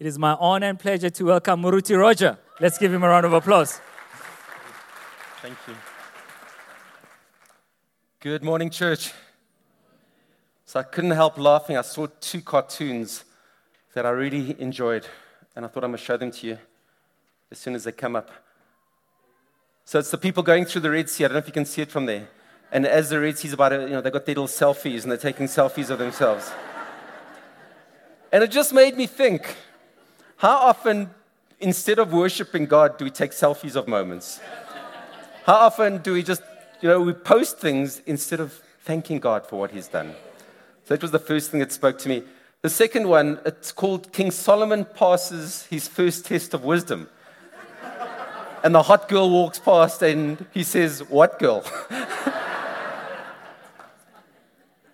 It 0.00 0.06
is 0.06 0.18
my 0.18 0.32
honor 0.40 0.66
and 0.66 0.78
pleasure 0.78 1.08
to 1.08 1.24
welcome 1.24 1.62
Muruti 1.62 1.96
Roger. 1.96 2.36
Let's 2.58 2.78
give 2.78 2.92
him 2.92 3.04
a 3.04 3.08
round 3.08 3.26
of 3.26 3.32
applause. 3.32 3.80
Thank 5.40 5.56
you. 5.68 5.74
Good 8.18 8.42
morning, 8.42 8.70
church. 8.70 9.12
So 10.64 10.80
I 10.80 10.82
couldn't 10.82 11.12
help 11.12 11.38
laughing. 11.38 11.76
I 11.76 11.82
saw 11.82 12.08
two 12.20 12.40
cartoons 12.40 13.24
that 13.94 14.04
I 14.04 14.10
really 14.10 14.60
enjoyed, 14.60 15.06
and 15.54 15.64
I 15.64 15.68
thought 15.68 15.84
I'm 15.84 15.90
going 15.90 15.98
to 15.98 16.04
show 16.04 16.16
them 16.16 16.32
to 16.32 16.46
you 16.48 16.58
as 17.52 17.58
soon 17.58 17.76
as 17.76 17.84
they 17.84 17.92
come 17.92 18.16
up. 18.16 18.32
So 19.84 20.00
it's 20.00 20.10
the 20.10 20.18
people 20.18 20.42
going 20.42 20.64
through 20.64 20.80
the 20.80 20.90
Red 20.90 21.08
Sea. 21.08 21.26
I 21.26 21.28
don't 21.28 21.34
know 21.34 21.38
if 21.38 21.46
you 21.46 21.52
can 21.52 21.66
see 21.66 21.82
it 21.82 21.92
from 21.92 22.06
there. 22.06 22.26
And 22.72 22.84
as 22.84 23.10
the 23.10 23.20
Red 23.20 23.38
Sea's 23.38 23.52
about 23.52 23.68
to, 23.68 23.82
you 23.82 23.90
know, 23.90 24.00
they've 24.00 24.12
got 24.12 24.26
their 24.26 24.34
little 24.34 24.48
selfies 24.48 25.02
and 25.02 25.12
they're 25.12 25.18
taking 25.18 25.46
selfies 25.46 25.90
of 25.90 26.00
themselves. 26.00 26.50
and 28.32 28.42
it 28.42 28.50
just 28.50 28.72
made 28.72 28.96
me 28.96 29.06
think 29.06 29.56
how 30.36 30.56
often, 30.56 31.10
instead 31.60 31.98
of 31.98 32.12
worshiping 32.12 32.66
God, 32.66 32.98
do 32.98 33.04
we 33.04 33.10
take 33.10 33.30
selfies 33.30 33.76
of 33.76 33.86
moments? 33.86 34.40
How 35.44 35.54
often 35.54 35.98
do 35.98 36.12
we 36.14 36.22
just, 36.22 36.42
you 36.80 36.88
know, 36.88 37.00
we 37.00 37.12
post 37.12 37.58
things 37.58 38.00
instead 38.06 38.40
of 38.40 38.52
thanking 38.80 39.20
God 39.20 39.46
for 39.46 39.60
what 39.60 39.70
He's 39.70 39.88
done? 39.88 40.14
So 40.84 40.94
that 40.94 41.02
was 41.02 41.12
the 41.12 41.18
first 41.18 41.50
thing 41.50 41.60
that 41.60 41.72
spoke 41.72 41.98
to 42.00 42.08
me. 42.08 42.24
The 42.62 42.70
second 42.70 43.08
one, 43.08 43.38
it's 43.44 43.72
called 43.72 44.12
King 44.12 44.30
Solomon 44.30 44.86
passes 44.86 45.66
his 45.66 45.86
first 45.86 46.24
test 46.24 46.54
of 46.54 46.64
wisdom. 46.64 47.08
and 48.64 48.74
the 48.74 48.82
hot 48.82 49.08
girl 49.08 49.30
walks 49.30 49.58
past 49.58 50.02
and 50.02 50.44
he 50.52 50.62
says, 50.62 51.00
What 51.10 51.38
girl? 51.38 51.62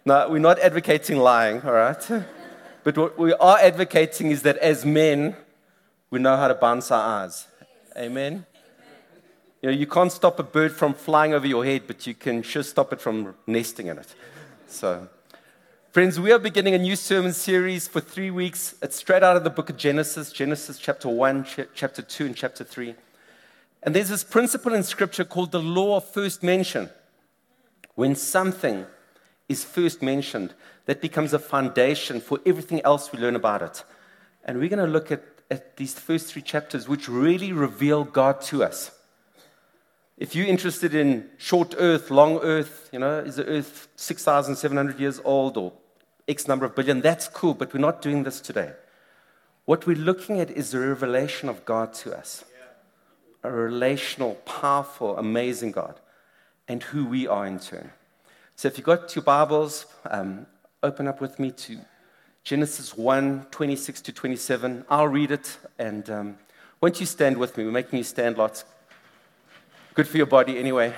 now, 0.05 0.29
we're 0.29 0.39
not 0.39 0.59
advocating 0.59 1.19
lying, 1.19 1.63
all 1.63 1.73
right? 1.73 2.11
But 2.83 2.97
what 2.97 3.19
we 3.19 3.33
are 3.35 3.59
advocating 3.59 4.31
is 4.31 4.43
that 4.43 4.57
as 4.59 4.87
men, 4.87 5.37
we 6.11 6.19
know 6.19 6.37
how 6.37 6.49
to 6.49 6.55
bounce 6.55 6.91
our 6.91 7.25
eyes. 7.25 7.47
Amen? 7.97 8.47
You 9.61 9.71
know, 9.71 9.77
you 9.77 9.87
can't 9.87 10.11
stop 10.11 10.39
a 10.39 10.43
bird 10.43 10.73
from 10.73 10.95
flying 10.95 11.35
over 11.35 11.47
your 11.47 11.65
head, 11.65 11.83
but 11.87 12.07
you 12.07 12.15
can 12.15 12.43
sure 12.43 12.63
stop 12.63 12.93
it 12.95 13.01
from 13.01 13.35
nesting 13.47 13.89
in 13.89 13.99
it. 13.99 14.15
So, 14.67 15.09
friends, 15.93 16.19
we 16.19 16.33
are 16.33 16.39
beginning 16.39 16.75
a 16.75 16.79
new 16.79 16.97
sermon 16.97 17.35
series 17.35 17.87
for 17.87 18.01
three 18.01 18.31
weeks. 18.31 18.75
It's 18.81 18.97
straight 18.97 19.23
out 19.23 19.37
of 19.37 19.45
the 19.45 19.51
book 19.51 19.69
of 19.69 19.77
Genesis, 19.77 20.33
Genesis 20.33 20.79
chapter 20.79 21.09
1, 21.09 21.45
ch- 21.45 21.61
chapter 21.75 22.01
2, 22.01 22.27
and 22.27 22.37
chapter 22.37 22.65
3. 22.65 22.95
And 23.83 23.95
there's 23.95 24.09
this 24.09 24.25
principle 24.25 24.73
in 24.73 24.83
Scripture 24.83 25.25
called 25.25 25.53
the 25.53 25.61
law 25.61 25.97
of 25.99 26.05
first 26.05 26.43
mention. 26.43 26.89
When 27.95 28.15
something 28.15 28.87
is 29.51 29.65
first 29.65 30.01
mentioned, 30.01 30.55
that 30.91 31.01
becomes 31.01 31.33
a 31.33 31.39
foundation 31.39 32.21
for 32.21 32.41
everything 32.45 32.81
else 32.83 33.13
we 33.13 33.19
learn 33.21 33.37
about 33.37 33.63
it. 33.63 33.85
And 34.45 34.59
we're 34.59 34.69
going 34.69 34.85
to 34.85 34.91
look 34.91 35.13
at, 35.13 35.23
at 35.49 35.77
these 35.77 35.95
first 35.95 36.33
three 36.33 36.43
chapters, 36.43 36.89
which 36.89 37.09
really 37.09 37.53
reveal 37.53 38.03
God 38.03 38.41
to 38.51 38.65
us. 38.65 38.91
If 40.17 40.35
you're 40.35 40.49
interested 40.49 40.93
in 40.93 41.31
short 41.39 41.77
earth, 41.79 42.11
long 42.11 42.41
earth, 42.43 42.89
you 42.93 42.99
know, 42.99 43.21
is 43.21 43.37
the 43.37 43.47
earth 43.47 43.87
6,700 43.95 44.99
years 44.99 45.21
old 45.23 45.57
or 45.57 45.75
X 46.27 46.49
number 46.49 46.67
of 46.67 46.75
billion, 46.75 47.01
that's 47.03 47.29
cool, 47.29 47.55
but 47.55 47.73
we're 47.73 47.79
not 47.79 48.03
doing 48.03 48.25
this 48.25 48.41
today. 48.41 48.73
What 49.67 49.87
we're 49.87 49.95
looking 49.95 50.41
at 50.41 50.51
is 50.51 50.73
the 50.73 50.81
revelation 50.81 51.49
of 51.49 51.65
God 51.65 51.95
to 52.03 52.19
us 52.19 52.45
a 53.45 53.51
relational, 53.53 54.35
powerful, 54.45 55.17
amazing 55.17 55.71
God, 55.71 56.01
and 56.67 56.83
who 56.83 57.07
we 57.07 57.29
are 57.29 57.47
in 57.47 57.61
turn. 57.61 57.93
So 58.57 58.67
if 58.67 58.77
you've 58.77 58.85
got 58.85 59.15
your 59.15 59.23
Bibles, 59.23 59.87
um, 60.11 60.47
open 60.83 61.07
up 61.07 61.21
with 61.21 61.39
me 61.39 61.51
to 61.51 61.79
Genesis 62.45 62.97
1 62.97 63.47
26 63.51 64.01
to 64.03 64.13
27. 64.13 64.85
I'll 64.89 65.09
read 65.09 65.31
it, 65.31 65.59
and 65.79 66.09
um, 66.11 66.39
won't 66.81 67.01
you 67.01 67.07
stand 67.07 67.37
with 67.37 67.57
me? 67.57 67.65
We're 67.65 67.71
making 67.71 67.99
you 67.99 68.05
stand 68.05 68.39
lots 68.39 68.65
Good 69.93 70.07
for 70.07 70.17
your 70.17 70.27
body 70.27 70.57
anyway. 70.57 70.95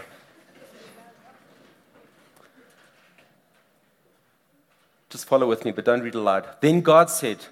Just 5.08 5.24
follow 5.24 5.48
with 5.48 5.64
me, 5.64 5.73
but 5.73 5.84
don't 5.86 6.02
read 6.02 6.14
aloud. 6.14 6.46
Then 6.61 6.83
God 6.83 7.08
said, 7.08 7.46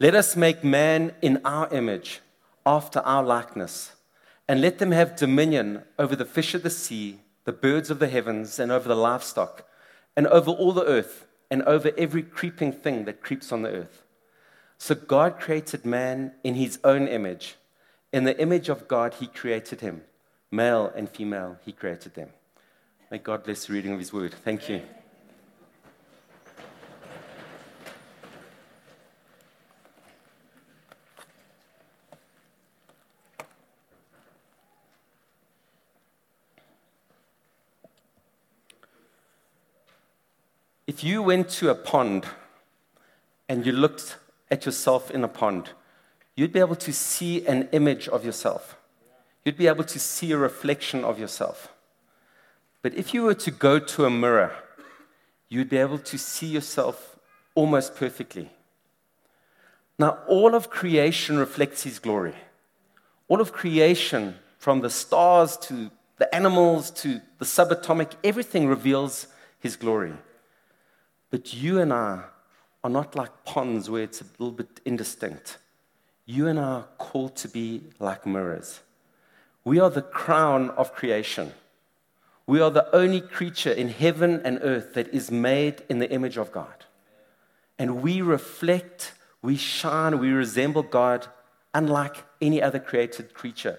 Let 0.00 0.14
us 0.14 0.36
make 0.36 0.64
man 0.64 1.14
in 1.22 1.40
our 1.44 1.72
image, 1.72 2.20
after 2.66 2.98
our 3.00 3.22
likeness, 3.22 3.92
and 4.48 4.60
let 4.60 4.80
them 4.80 4.90
have 4.90 5.16
dominion 5.16 5.84
over 5.98 6.16
the 6.16 6.24
fish 6.24 6.52
of 6.52 6.64
the 6.64 6.70
sea, 6.70 7.20
the 7.44 7.52
birds 7.52 7.88
of 7.88 7.98
the 7.98 8.08
heavens, 8.08 8.58
and 8.58 8.72
over 8.72 8.88
the 8.88 8.96
livestock, 8.96 9.64
and 10.16 10.26
over 10.26 10.50
all 10.50 10.72
the 10.72 10.84
earth, 10.84 11.26
and 11.52 11.62
over 11.64 11.92
every 11.98 12.22
creeping 12.22 12.72
thing 12.72 13.04
that 13.04 13.20
creeps 13.20 13.52
on 13.52 13.60
the 13.60 13.68
earth. 13.68 14.04
So 14.78 14.94
God 14.94 15.38
created 15.38 15.84
man 15.84 16.32
in 16.42 16.54
his 16.54 16.78
own 16.82 17.06
image. 17.06 17.56
In 18.10 18.24
the 18.24 18.40
image 18.40 18.70
of 18.70 18.88
God, 18.88 19.12
he 19.20 19.26
created 19.26 19.82
him. 19.82 20.00
Male 20.50 20.90
and 20.96 21.10
female, 21.10 21.58
he 21.62 21.72
created 21.72 22.14
them. 22.14 22.30
May 23.10 23.18
God 23.18 23.44
bless 23.44 23.66
the 23.66 23.74
reading 23.74 23.92
of 23.92 23.98
his 23.98 24.14
word. 24.14 24.32
Thank 24.32 24.70
you. 24.70 24.80
If 40.86 41.04
you 41.04 41.22
went 41.22 41.48
to 41.50 41.70
a 41.70 41.74
pond 41.74 42.26
and 43.48 43.64
you 43.64 43.72
looked 43.72 44.16
at 44.50 44.66
yourself 44.66 45.10
in 45.10 45.24
a 45.24 45.28
pond, 45.28 45.70
you'd 46.36 46.52
be 46.52 46.60
able 46.60 46.76
to 46.76 46.92
see 46.92 47.46
an 47.46 47.68
image 47.72 48.08
of 48.08 48.24
yourself 48.24 48.76
you'd 49.44 49.56
be 49.56 49.66
able 49.66 49.84
to 49.84 49.98
see 49.98 50.32
a 50.32 50.36
reflection 50.36 51.04
of 51.04 51.18
yourself. 51.18 51.72
But 52.80 52.94
if 52.94 53.14
you 53.14 53.22
were 53.22 53.34
to 53.34 53.50
go 53.50 53.78
to 53.78 54.04
a 54.04 54.10
mirror, 54.10 54.52
you'd 55.48 55.68
be 55.68 55.78
able 55.78 55.98
to 55.98 56.18
see 56.18 56.46
yourself 56.46 57.18
almost 57.54 57.96
perfectly. 57.96 58.50
Now, 59.98 60.18
all 60.26 60.54
of 60.54 60.70
creation 60.70 61.38
reflects 61.38 61.82
His 61.82 61.98
glory. 61.98 62.34
All 63.28 63.40
of 63.40 63.52
creation, 63.52 64.36
from 64.58 64.80
the 64.80 64.90
stars 64.90 65.56
to 65.58 65.90
the 66.18 66.32
animals 66.34 66.90
to 66.90 67.20
the 67.38 67.44
subatomic, 67.44 68.12
everything 68.24 68.66
reveals 68.66 69.26
His 69.58 69.76
glory. 69.76 70.14
But 71.32 71.54
you 71.54 71.80
and 71.80 71.94
I 71.94 72.24
are 72.84 72.90
not 72.90 73.16
like 73.16 73.44
ponds 73.44 73.88
where 73.88 74.02
it's 74.02 74.20
a 74.20 74.24
little 74.38 74.52
bit 74.52 74.80
indistinct. 74.84 75.56
You 76.26 76.46
and 76.46 76.60
I 76.60 76.62
are 76.62 76.88
called 76.98 77.36
to 77.36 77.48
be 77.48 77.84
like 77.98 78.26
mirrors. 78.26 78.80
We 79.64 79.80
are 79.80 79.88
the 79.88 80.02
crown 80.02 80.68
of 80.70 80.94
creation. 80.94 81.54
We 82.46 82.60
are 82.60 82.70
the 82.70 82.94
only 82.94 83.22
creature 83.22 83.72
in 83.72 83.88
heaven 83.88 84.42
and 84.44 84.58
earth 84.60 84.92
that 84.92 85.08
is 85.08 85.30
made 85.30 85.82
in 85.88 86.00
the 86.00 86.10
image 86.10 86.36
of 86.36 86.52
God. 86.52 86.84
And 87.78 88.02
we 88.02 88.20
reflect, 88.20 89.14
we 89.40 89.56
shine, 89.56 90.18
we 90.18 90.32
resemble 90.32 90.82
God 90.82 91.28
unlike 91.72 92.24
any 92.42 92.60
other 92.60 92.78
created 92.78 93.32
creature. 93.32 93.78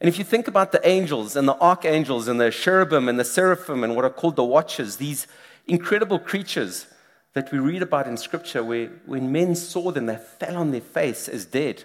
And 0.00 0.08
if 0.08 0.18
you 0.18 0.24
think 0.24 0.46
about 0.46 0.70
the 0.70 0.86
angels 0.86 1.34
and 1.34 1.48
the 1.48 1.60
archangels 1.60 2.28
and 2.28 2.40
the 2.40 2.52
cherubim 2.52 3.08
and 3.08 3.18
the 3.18 3.24
seraphim 3.24 3.82
and 3.82 3.96
what 3.96 4.04
are 4.04 4.10
called 4.10 4.36
the 4.36 4.44
watchers, 4.44 4.96
these 4.96 5.26
incredible 5.66 6.18
creatures 6.18 6.86
that 7.34 7.52
we 7.52 7.58
read 7.58 7.82
about 7.82 8.08
in 8.08 8.16
Scripture, 8.16 8.62
where 8.62 8.88
when 9.06 9.30
men 9.30 9.54
saw 9.54 9.90
them, 9.90 10.06
they 10.06 10.16
fell 10.16 10.56
on 10.56 10.70
their 10.72 10.80
face 10.80 11.28
as 11.28 11.44
dead 11.44 11.84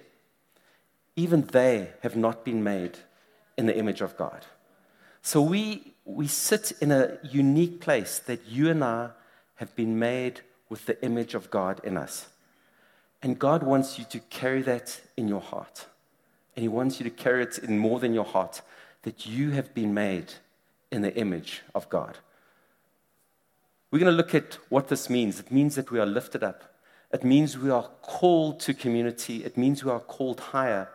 even 1.15 1.41
they 1.47 1.89
have 2.01 2.15
not 2.15 2.43
been 2.43 2.63
made 2.63 2.97
in 3.57 3.65
the 3.65 3.77
image 3.77 4.01
of 4.01 4.17
God. 4.17 4.45
So 5.21 5.41
we, 5.41 5.93
we 6.03 6.27
sit 6.27 6.73
in 6.81 6.91
a 6.91 7.17
unique 7.23 7.79
place 7.79 8.19
that 8.19 8.47
you 8.47 8.69
and 8.69 8.83
I 8.83 9.11
have 9.55 9.75
been 9.75 9.97
made 9.97 10.41
with 10.69 10.85
the 10.85 11.03
image 11.03 11.33
of 11.33 11.49
God 11.49 11.79
in 11.83 11.97
us. 11.97 12.27
And 13.23 13.39
God 13.39 13.63
wants 13.63 13.97
you 13.97 14.05
to 14.05 14.19
carry 14.19 14.61
that 14.63 14.99
in 15.15 15.27
your 15.27 15.41
heart. 15.41 15.85
And 16.55 16.63
He 16.63 16.67
wants 16.67 16.99
you 16.99 17.05
to 17.05 17.09
carry 17.09 17.43
it 17.43 17.57
in 17.59 17.79
more 17.79 17.99
than 17.99 18.13
your 18.13 18.25
heart, 18.25 18.61
that 19.03 19.25
you 19.25 19.51
have 19.51 19.73
been 19.73 19.93
made 19.93 20.33
in 20.91 21.01
the 21.01 21.15
image 21.15 21.61
of 21.73 21.89
God. 21.89 22.17
We're 23.91 23.99
going 23.99 24.11
to 24.11 24.17
look 24.17 24.35
at 24.35 24.55
what 24.69 24.87
this 24.87 25.09
means. 25.09 25.39
It 25.39 25.51
means 25.51 25.75
that 25.75 25.91
we 25.91 25.99
are 25.99 26.05
lifted 26.05 26.43
up. 26.43 26.63
It 27.11 27.23
means 27.23 27.57
we 27.57 27.69
are 27.69 27.89
called 28.01 28.59
to 28.61 28.73
community. 28.73 29.43
It 29.43 29.57
means 29.57 29.83
we 29.83 29.91
are 29.91 29.99
called 29.99 30.39
higher 30.39 30.89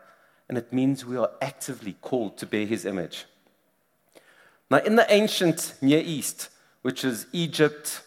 and 0.49 0.59
it 0.59 0.73
means 0.73 1.05
we 1.05 1.17
are 1.17 1.31
actively 1.41 1.93
called 2.01 2.37
to 2.39 2.47
bear 2.47 2.67
his 2.67 2.85
image. 2.85 3.25
Now, 4.69 4.79
in 4.79 4.97
the 4.97 5.07
ancient 5.13 5.75
Near 5.81 6.01
East, 6.01 6.49
which 6.83 7.05
is 7.05 7.27
Egypt, 7.33 8.03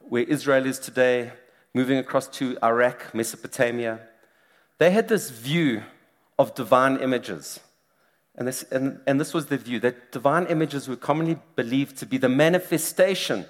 where 0.00 0.24
Israel 0.24 0.66
is 0.66 0.80
today, 0.80 1.32
moving 1.74 1.98
across 1.98 2.26
to 2.28 2.58
Iraq, 2.62 3.14
Mesopotamia, 3.14 4.00
they 4.78 4.90
had 4.90 5.08
this 5.08 5.30
view 5.30 5.84
of 6.38 6.54
divine 6.54 6.96
images. 6.96 7.60
And 8.34 8.48
this, 8.48 8.64
and, 8.64 9.00
and 9.06 9.20
this 9.20 9.32
was 9.32 9.46
the 9.46 9.56
view 9.56 9.80
that 9.80 10.12
divine 10.12 10.46
images 10.46 10.88
were 10.88 10.96
commonly 10.96 11.38
believed 11.54 11.96
to 11.98 12.06
be 12.06 12.18
the 12.18 12.28
manifestation 12.28 13.46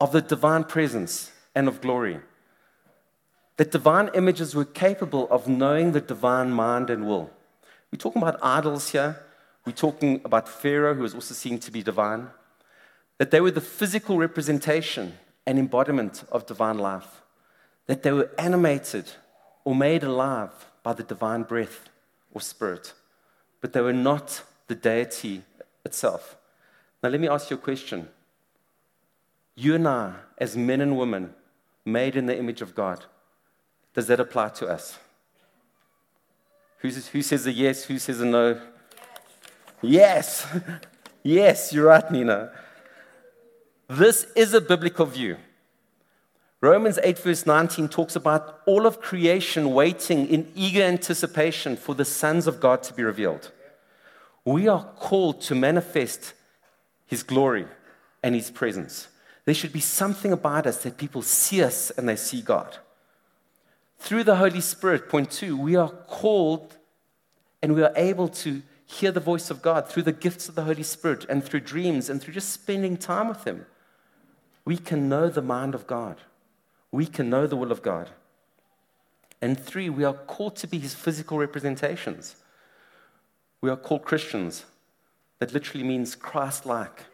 of 0.00 0.12
the 0.12 0.20
divine 0.22 0.64
presence 0.64 1.32
and 1.54 1.68
of 1.68 1.80
glory. 1.80 2.20
that 3.58 3.72
divine 3.72 4.08
images 4.14 4.54
were 4.54 4.64
capable 4.64 5.28
of 5.30 5.48
knowing 5.48 5.92
the 5.92 6.00
divine 6.00 6.50
mind 6.52 6.88
and 6.90 7.06
will. 7.06 7.28
We're 7.92 7.98
talking 7.98 8.22
about 8.22 8.38
idols 8.40 8.90
here. 8.90 9.20
We're 9.66 9.72
talking 9.72 10.20
about 10.24 10.48
Pharaoh, 10.48 10.94
who 10.94 11.02
was 11.02 11.14
also 11.14 11.34
seen 11.34 11.58
to 11.58 11.70
be 11.70 11.82
divine. 11.82 12.28
That 13.18 13.32
they 13.32 13.40
were 13.40 13.50
the 13.50 13.60
physical 13.60 14.16
representation 14.16 15.14
and 15.44 15.58
embodiment 15.58 16.22
of 16.30 16.46
divine 16.46 16.78
life. 16.78 17.22
That 17.86 18.04
they 18.04 18.12
were 18.12 18.30
animated 18.38 19.10
or 19.64 19.74
made 19.74 20.04
alive 20.04 20.52
by 20.84 20.92
the 20.92 21.02
divine 21.02 21.42
breath 21.42 21.88
or 22.32 22.40
spirit. 22.40 22.94
But 23.60 23.72
they 23.72 23.80
were 23.80 23.92
not 23.92 24.44
the 24.68 24.76
deity 24.76 25.42
itself. 25.84 26.36
Now, 27.02 27.08
let 27.08 27.20
me 27.20 27.28
ask 27.28 27.50
you 27.50 27.56
a 27.56 27.60
question. 27.60 28.08
You 29.58 29.74
and 29.74 29.88
I, 29.88 30.14
as 30.38 30.56
men 30.56 30.80
and 30.80 30.96
women, 30.96 31.34
made 31.84 32.14
in 32.14 32.26
the 32.26 32.38
image 32.38 32.62
of 32.62 32.76
God, 32.76 33.06
does 33.92 34.06
that 34.06 34.20
apply 34.20 34.50
to 34.50 34.68
us? 34.68 34.96
Who's, 36.78 37.08
who 37.08 37.22
says 37.22 37.44
a 37.44 37.50
yes? 37.50 37.82
Who 37.82 37.98
says 37.98 38.20
a 38.20 38.24
no? 38.24 38.60
Yes. 39.82 40.46
Yes, 41.24 41.74
you're 41.74 41.86
right, 41.86 42.10
Nina. 42.10 42.52
This 43.88 44.28
is 44.36 44.54
a 44.54 44.62
biblical 44.62 45.04
view. 45.04 45.36
Romans 46.62 46.98
8, 47.02 47.18
verse 47.18 47.44
19 47.44 47.88
talks 47.88 48.16
about 48.16 48.60
all 48.64 48.86
of 48.86 49.00
creation 49.00 49.74
waiting 49.74 50.26
in 50.28 50.50
eager 50.54 50.82
anticipation 50.82 51.76
for 51.76 51.94
the 51.94 52.04
sons 52.04 52.46
of 52.46 52.60
God 52.60 52.82
to 52.84 52.94
be 52.94 53.02
revealed. 53.02 53.50
We 54.44 54.68
are 54.68 54.84
called 54.96 55.42
to 55.42 55.56
manifest 55.56 56.32
His 57.04 57.24
glory 57.24 57.66
and 58.22 58.34
His 58.34 58.50
presence. 58.50 59.08
There 59.48 59.54
should 59.54 59.72
be 59.72 59.80
something 59.80 60.30
about 60.30 60.66
us 60.66 60.82
that 60.82 60.98
people 60.98 61.22
see 61.22 61.62
us 61.62 61.90
and 61.92 62.06
they 62.06 62.16
see 62.16 62.42
God. 62.42 62.76
Through 63.98 64.24
the 64.24 64.36
Holy 64.36 64.60
Spirit, 64.60 65.08
point 65.08 65.30
two, 65.30 65.56
we 65.56 65.74
are 65.74 65.88
called 65.88 66.76
and 67.62 67.74
we 67.74 67.82
are 67.82 67.94
able 67.96 68.28
to 68.28 68.60
hear 68.84 69.10
the 69.10 69.20
voice 69.20 69.50
of 69.50 69.62
God 69.62 69.88
through 69.88 70.02
the 70.02 70.12
gifts 70.12 70.50
of 70.50 70.54
the 70.54 70.64
Holy 70.64 70.82
Spirit 70.82 71.24
and 71.30 71.42
through 71.42 71.60
dreams 71.60 72.10
and 72.10 72.20
through 72.20 72.34
just 72.34 72.50
spending 72.50 72.98
time 72.98 73.26
with 73.26 73.44
Him. 73.44 73.64
We 74.66 74.76
can 74.76 75.08
know 75.08 75.30
the 75.30 75.40
mind 75.40 75.74
of 75.74 75.86
God, 75.86 76.20
we 76.92 77.06
can 77.06 77.30
know 77.30 77.46
the 77.46 77.56
will 77.56 77.72
of 77.72 77.80
God. 77.80 78.10
And 79.40 79.58
three, 79.58 79.88
we 79.88 80.04
are 80.04 80.12
called 80.12 80.56
to 80.56 80.66
be 80.66 80.78
His 80.78 80.92
physical 80.92 81.38
representations. 81.38 82.36
We 83.62 83.70
are 83.70 83.78
called 83.78 84.04
Christians. 84.04 84.66
That 85.38 85.54
literally 85.54 85.84
means 85.84 86.16
Christ 86.16 86.66
like. 86.66 87.06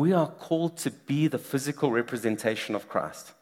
We 0.00 0.14
are 0.14 0.28
called 0.28 0.78
to 0.78 0.90
be 0.90 1.28
the 1.28 1.36
physical 1.36 1.92
representation 1.92 2.74
of 2.74 2.88
Christ. 2.88 3.34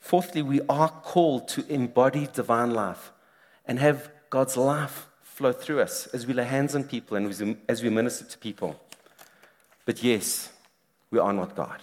Fourthly, 0.00 0.40
we 0.40 0.62
are 0.70 0.88
called 0.88 1.48
to 1.48 1.66
embody 1.70 2.26
divine 2.32 2.70
life 2.70 3.12
and 3.66 3.78
have 3.78 4.10
God's 4.30 4.56
life 4.56 5.06
flow 5.20 5.52
through 5.52 5.82
us 5.82 6.06
as 6.14 6.26
we 6.26 6.32
lay 6.32 6.46
hands 6.46 6.74
on 6.74 6.84
people 6.84 7.18
and 7.18 7.58
as 7.68 7.82
we 7.82 7.90
minister 7.90 8.24
to 8.24 8.38
people. 8.38 8.80
But 9.84 10.02
yes, 10.02 10.48
we 11.10 11.18
are 11.18 11.34
not 11.34 11.54
God. 11.54 11.82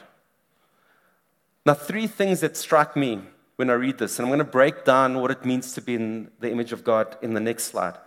Now, 1.68 1.76
three 1.76 2.08
things 2.08 2.40
that 2.40 2.58
strike 2.58 2.96
me 2.96 3.22
when 3.58 3.70
I 3.70 3.74
read 3.74 4.00
this, 4.00 4.18
and 4.18 4.26
I'm 4.26 4.30
going 4.30 4.40
to 4.40 4.52
break 4.60 4.86
down 4.86 5.22
what 5.22 5.30
it 5.30 5.46
means 5.46 5.72
to 5.74 5.82
be 5.82 5.94
in 5.94 6.32
the 6.40 6.50
image 6.50 6.72
of 6.72 6.84
God 6.84 7.16
in 7.22 7.36
the 7.36 7.40
next 7.40 7.66
slide. 7.66 8.00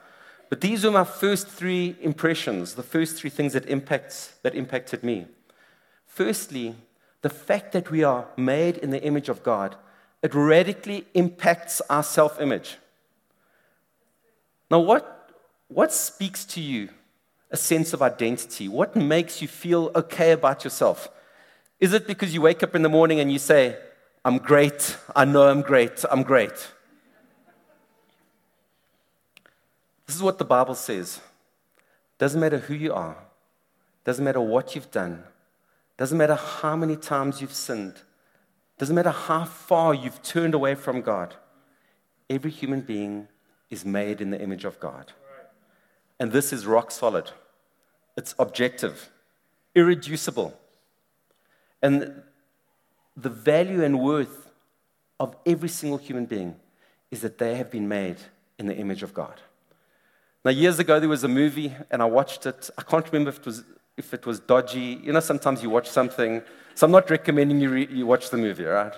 But 0.49 0.61
these 0.61 0.85
were 0.85 0.91
my 0.91 1.05
first 1.05 1.49
three 1.49 1.97
impressions, 2.01 2.75
the 2.75 2.83
first 2.83 3.17
three 3.17 3.31
things 3.31 3.53
that, 3.53 3.67
impacts, 3.67 4.33
that 4.43 4.55
impacted 4.55 5.03
me. 5.03 5.27
Firstly, 6.07 6.75
the 7.23 7.31
fact 7.31 7.73
that 7.73 7.91
we 7.91 8.03
are 8.03 8.27
made 8.37 8.79
in 8.79 8.91
the 8.91 9.03
image 9.03 9.29
of 9.29 9.43
God, 9.43 9.77
it 10.23 10.35
radically 10.35 11.07
impacts 11.15 11.81
our 11.91 12.03
self 12.03 12.41
image. 12.41 12.79
Now, 14.71 14.81
what, 14.81 15.31
what 15.69 15.93
speaks 15.93 16.45
to 16.47 16.61
you 16.61 16.89
a 17.51 17.57
sense 17.57 17.93
of 17.93 18.03
identity? 18.03 18.69
What 18.69 18.97
makes 18.97 19.41
you 19.41 19.49
feel 19.49 19.91
okay 19.95 20.33
about 20.33 20.65
yourself? 20.65 21.09
Is 21.81 21.93
it 21.93 22.07
because 22.07 22.35
you 22.35 22.43
wake 22.43 22.63
up 22.63 22.75
in 22.75 22.83
the 22.83 22.89
morning 22.89 23.21
and 23.21 23.31
you 23.33 23.39
say, 23.39 23.79
I'm 24.25 24.39
great, 24.39 24.97
I 25.15 25.25
know 25.25 25.49
I'm 25.49 25.63
great, 25.63 26.05
I'm 26.11 26.23
great? 26.23 26.73
This 30.09 30.17
is 30.17 30.23
what 30.23 30.39
the 30.39 30.45
Bible 30.45 30.75
says. 30.75 31.21
Doesn't 32.17 32.41
matter 32.41 32.59
who 32.59 32.75
you 32.75 32.95
are, 32.95 33.19
doesn't 34.05 34.25
matter 34.25 34.41
what 34.41 34.75
you've 34.75 34.91
done, 34.91 35.23
doesn't 35.99 36.17
matter 36.17 36.35
how 36.35 36.75
many 36.77 36.97
times 36.97 37.43
you've 37.43 37.53
sinned, 37.53 38.01
doesn't 38.79 38.97
matter 38.97 39.11
how 39.11 39.45
far 39.45 39.93
you've 39.93 40.23
turned 40.23 40.55
away 40.55 40.75
from 40.75 41.03
God. 41.03 41.37
Every 42.31 42.51
human 42.51 42.81
being 42.81 43.29
is 43.69 43.85
made 43.85 44.23
in 44.23 44.31
the 44.31 44.41
image 44.41 44.65
of 44.65 44.81
God. 44.81 45.13
And 46.19 46.33
this 46.33 46.55
is 46.55 46.67
rock 46.67 46.91
solid. 46.91 47.31
It's 48.17 48.35
objective, 48.39 49.11
irreducible. 49.75 50.59
And 51.83 52.23
the 53.15 53.29
value 53.29 53.85
and 53.85 54.01
worth 54.01 54.51
of 55.21 55.37
every 55.45 55.69
single 55.69 55.99
human 55.99 56.25
being 56.25 56.57
is 57.11 57.21
that 57.21 57.37
they 57.37 57.57
have 57.57 57.71
been 57.71 57.89
made 57.89 58.17
in 58.59 58.67
the 58.67 58.77
image 58.77 59.03
of 59.03 59.13
God. 59.13 59.43
Now, 60.45 60.51
years 60.51 60.79
ago, 60.79 61.01
there 61.01 61.09
was 61.09 61.25
a 61.25 61.29
movie, 61.29 61.75
and 61.91 62.01
I 62.01 62.05
watched 62.05 62.47
it. 62.47 62.71
I 62.79 62.83
can't 62.83 63.05
remember 63.07 63.31
if 63.31 63.39
it 63.39 63.47
was, 63.47 63.65
if 63.97 64.15
it 64.15 64.25
was 64.25 64.41
dodgy. 64.41 65.01
You 65.03 65.13
know, 65.13 65.21
sometimes 65.21 65.63
you 65.63 65.71
watch 65.71 65.89
something, 65.89 66.43
so 66.75 66.87
I'm 66.87 66.93
not 66.93 67.11
recommending 67.11 67.61
you, 67.61 67.71
re- 67.71 67.89
you 67.91 68.07
watch 68.07 68.31
the 68.31 68.37
movie, 68.37 68.65
right? 68.65 68.93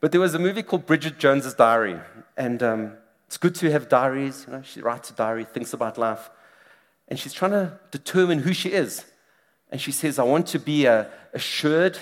But 0.00 0.12
there 0.12 0.20
was 0.20 0.34
a 0.34 0.38
movie 0.38 0.62
called 0.62 0.86
Bridget 0.86 1.18
Jones's 1.18 1.54
Diary, 1.54 1.98
and 2.36 2.62
um, 2.62 2.92
it's 3.26 3.36
good 3.36 3.54
to 3.56 3.70
have 3.70 3.88
diaries. 3.88 4.44
You 4.46 4.54
know, 4.54 4.62
she 4.62 4.80
writes 4.80 5.10
a 5.10 5.14
diary, 5.14 5.44
thinks 5.44 5.72
about 5.72 5.98
life, 5.98 6.30
and 7.06 7.18
she's 7.18 7.32
trying 7.32 7.52
to 7.52 7.78
determine 7.90 8.40
who 8.40 8.52
she 8.52 8.70
is. 8.70 9.04
And 9.70 9.80
she 9.80 9.92
says, 9.92 10.18
I 10.18 10.24
want 10.24 10.48
to 10.48 10.58
be 10.58 10.86
a 10.86 11.08
assured, 11.32 11.98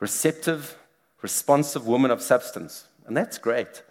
receptive, 0.00 0.76
responsive 1.22 1.86
woman 1.86 2.10
of 2.10 2.20
substance. 2.20 2.86
And 3.06 3.16
that's 3.16 3.38
great. 3.38 3.82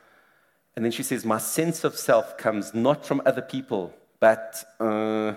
And 0.78 0.86
then 0.86 0.92
she 0.92 1.02
says, 1.02 1.26
My 1.26 1.40
sense 1.40 1.84
of 1.84 1.98
self 1.98 2.38
comes 2.38 2.76
not 2.76 3.04
from 3.04 3.20
other 3.26 3.42
people, 3.42 3.96
but 4.20 4.64
uh, 4.80 5.34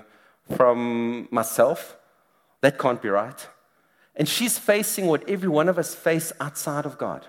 from 0.54 1.28
myself. 1.30 1.96
That 2.60 2.78
can't 2.78 3.00
be 3.00 3.08
right. 3.08 3.48
And 4.14 4.28
she's 4.28 4.58
facing 4.58 5.06
what 5.06 5.26
every 5.26 5.48
one 5.48 5.70
of 5.70 5.78
us 5.78 5.94
face 5.94 6.30
outside 6.40 6.84
of 6.84 6.98
God. 6.98 7.26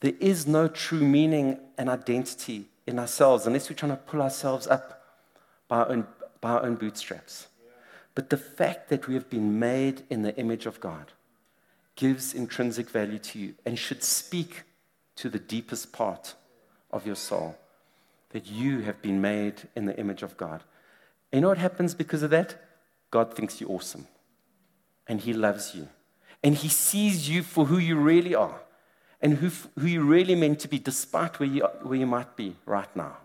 There 0.00 0.12
is 0.20 0.46
no 0.46 0.68
true 0.68 1.00
meaning 1.00 1.58
and 1.78 1.88
identity 1.88 2.66
in 2.86 2.98
ourselves 2.98 3.46
unless 3.46 3.70
we're 3.70 3.76
trying 3.76 3.92
to 3.92 3.96
pull 3.96 4.20
ourselves 4.20 4.66
up 4.66 5.02
by 5.68 5.78
our 5.78 5.88
own, 5.88 6.06
by 6.42 6.50
our 6.50 6.64
own 6.64 6.74
bootstraps. 6.74 7.46
But 8.14 8.28
the 8.28 8.36
fact 8.36 8.90
that 8.90 9.08
we 9.08 9.14
have 9.14 9.30
been 9.30 9.58
made 9.58 10.02
in 10.10 10.20
the 10.20 10.36
image 10.36 10.66
of 10.66 10.80
God 10.80 11.12
gives 11.94 12.34
intrinsic 12.34 12.90
value 12.90 13.18
to 13.20 13.38
you 13.38 13.54
and 13.64 13.78
should 13.78 14.02
speak 14.02 14.64
to 15.14 15.30
the 15.30 15.38
deepest 15.38 15.94
part 15.94 16.34
of 16.96 17.06
your 17.06 17.16
soul 17.16 17.56
that 18.30 18.46
you 18.46 18.80
have 18.80 19.00
been 19.00 19.20
made 19.20 19.68
in 19.76 19.84
the 19.84 19.98
image 19.98 20.22
of 20.22 20.36
God. 20.36 20.62
And 21.30 21.38
you 21.38 21.40
know 21.42 21.48
what 21.48 21.58
happens 21.58 21.94
because 21.94 22.22
of 22.22 22.30
that? 22.30 22.56
God 23.10 23.34
thinks 23.34 23.60
you're 23.60 23.70
awesome. 23.70 24.06
And 25.06 25.20
He 25.20 25.32
loves 25.32 25.74
you. 25.74 25.88
And 26.42 26.54
He 26.54 26.68
sees 26.68 27.28
you 27.28 27.42
for 27.42 27.66
who 27.66 27.78
you 27.78 27.96
really 27.96 28.34
are 28.34 28.60
and 29.20 29.34
who, 29.34 29.50
who 29.78 29.86
you 29.86 30.02
really 30.02 30.34
meant 30.34 30.60
to 30.60 30.68
be, 30.68 30.78
despite 30.78 31.38
where 31.40 31.48
you, 31.48 31.62
where 31.82 31.98
you 31.98 32.06
might 32.06 32.36
be 32.36 32.56
right 32.66 32.94
now. 32.94 33.16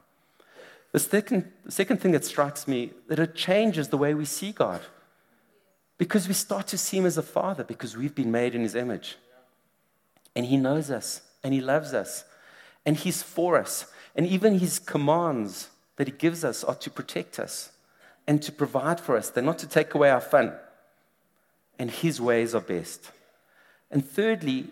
The 0.91 0.99
second, 0.99 1.51
the 1.65 1.71
second 1.71 1.97
thing 1.97 2.11
that 2.11 2.25
strikes 2.25 2.67
me 2.67 2.91
that 3.07 3.19
it 3.19 3.35
changes 3.35 3.89
the 3.89 3.97
way 3.97 4.13
we 4.13 4.25
see 4.25 4.51
God. 4.51 4.81
Because 5.97 6.27
we 6.27 6.33
start 6.33 6.67
to 6.67 6.77
see 6.77 6.97
him 6.97 7.05
as 7.05 7.17
a 7.17 7.21
father 7.21 7.63
because 7.63 7.95
we've 7.95 8.15
been 8.15 8.31
made 8.31 8.55
in 8.55 8.61
his 8.61 8.75
image. 8.75 9.17
And 10.35 10.45
he 10.45 10.57
knows 10.57 10.89
us 10.89 11.21
and 11.43 11.53
he 11.53 11.61
loves 11.61 11.93
us 11.93 12.25
and 12.85 12.97
He's 12.97 13.21
for 13.21 13.57
us. 13.57 13.85
And 14.15 14.27
even 14.27 14.59
His 14.59 14.79
commands 14.79 15.69
that 15.95 16.07
He 16.07 16.13
gives 16.13 16.43
us 16.43 16.63
are 16.63 16.75
to 16.75 16.89
protect 16.89 17.39
us 17.39 17.71
and 18.27 18.41
to 18.41 18.51
provide 18.51 18.99
for 18.99 19.15
us. 19.15 19.29
They're 19.29 19.43
not 19.43 19.59
to 19.59 19.67
take 19.67 19.93
away 19.93 20.09
our 20.09 20.21
fun. 20.21 20.53
And 21.79 21.89
His 21.89 22.19
ways 22.19 22.53
are 22.53 22.61
best. 22.61 23.11
And 23.89 24.05
thirdly, 24.05 24.67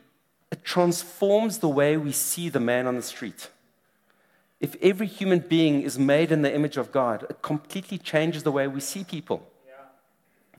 it 0.51 0.63
transforms 0.63 1.59
the 1.59 1.69
way 1.69 1.97
we 1.97 2.11
see 2.11 2.49
the 2.49 2.59
man 2.59 2.87
on 2.87 2.95
the 2.95 3.01
street. 3.01 3.49
If 4.59 4.75
every 4.81 5.07
human 5.07 5.39
being 5.39 5.83
is 5.83 5.97
made 5.97 6.31
in 6.31 6.41
the 6.41 6.53
image 6.53 6.77
of 6.77 6.91
God, 6.91 7.25
it 7.29 7.41
completely 7.41 7.97
changes 7.97 8.43
the 8.43 8.51
way 8.51 8.67
we 8.67 8.81
see 8.81 9.03
people. 9.03 9.47
Yeah. 9.65 9.73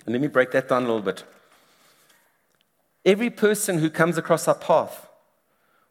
And 0.07 0.13
let 0.13 0.23
me 0.23 0.29
break 0.29 0.53
that 0.53 0.69
down 0.69 0.85
a 0.85 0.87
little 0.87 1.03
bit. 1.03 1.25
Every 3.05 3.31
person 3.31 3.79
who 3.79 3.91
comes 3.91 4.17
across 4.17 4.49
our 4.49 4.55
path 4.55 5.07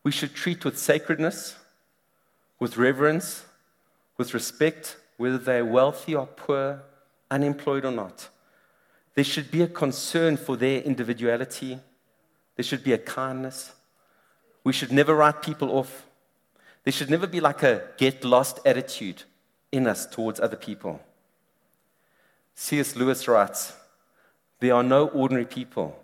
we 0.04 0.12
should 0.12 0.34
treat 0.34 0.66
with 0.66 0.78
sacredness, 0.78 1.58
with 2.60 2.78
reverence, 2.78 3.46
with 4.18 4.34
respect, 4.34 4.98
whether 5.18 5.38
they're 5.38 5.66
wealthy 5.66 6.16
or 6.16 6.28
poor, 6.28 6.84
unemployed 7.30 7.86
or 7.86 7.92
not. 7.92 8.30
There 9.16 9.24
should 9.24 9.52
be 9.52 9.62
a 9.62 9.68
concern 9.68 10.38
for 10.38 10.56
their 10.56 10.82
individuality. 10.82 11.80
There 12.56 12.64
should 12.64 12.84
be 12.84 12.94
a 12.94 12.98
kindness. 12.98 13.74
We 14.64 14.74
should 14.74 14.92
never 14.92 15.16
write 15.16 15.42
people 15.42 15.72
off 15.72 16.06
There 16.84 16.94
should 16.94 17.10
never 17.10 17.28
be 17.28 17.40
like 17.40 17.64
a 17.64 17.84
get 17.98 18.24
lost 18.24 18.60
attitude 18.66 19.24
in 19.72 19.88
us 19.88 20.06
towards 20.06 20.40
other 20.40 20.56
people. 20.56 21.00
C.S. 22.56 22.96
Lewis 22.96 23.28
writes 23.28 23.74
There 24.60 24.74
are 24.74 24.84
no 24.84 25.08
ordinary 25.08 25.46
people. 25.46 26.02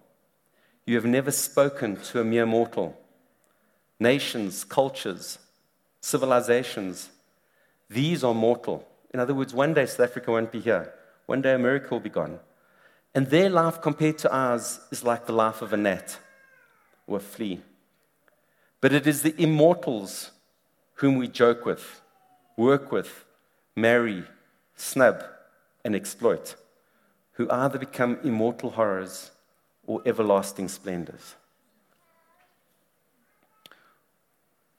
You 0.86 0.96
have 0.96 1.06
never 1.06 1.32
spoken 1.32 1.96
to 1.98 2.22
a 2.22 2.24
mere 2.24 2.46
mortal. 2.46 2.98
Nations, 4.00 4.64
cultures, 4.64 5.40
civilizations, 6.02 7.10
these 7.90 8.24
are 8.24 8.34
mortal. 8.34 8.88
In 9.14 9.20
other 9.20 9.34
words, 9.34 9.54
one 9.54 9.74
day 9.74 9.86
South 9.86 10.10
Africa 10.10 10.32
won't 10.32 10.52
be 10.52 10.60
here. 10.60 10.94
One 11.26 11.42
day 11.42 11.54
America 11.54 11.88
will 11.92 12.02
be 12.02 12.10
gone. 12.10 12.40
And 13.14 13.28
their 13.28 13.50
life 13.50 13.82
compared 13.82 14.18
to 14.20 14.34
ours 14.34 14.82
is 14.92 15.04
like 15.04 15.26
the 15.26 15.34
life 15.34 15.62
of 15.62 15.72
a 15.72 15.78
gnat 15.78 16.20
or 17.08 17.18
a 17.18 17.22
flea. 17.22 17.62
But 18.82 18.94
it 18.94 19.08
is 19.08 19.22
the 19.22 19.40
immortals 19.42 20.32
whom 20.96 21.16
we 21.16 21.28
joke 21.28 21.66
with, 21.66 22.02
work 22.58 22.92
with, 22.92 23.26
marry, 23.76 24.24
snub, 24.76 25.24
and 25.84 25.96
exploit, 25.96 26.56
who 27.34 27.50
either 27.50 27.80
become 27.80 28.20
immortal 28.24 28.72
horrors 28.72 29.32
or 29.88 30.02
everlasting 30.06 30.68
splendors. 30.68 31.36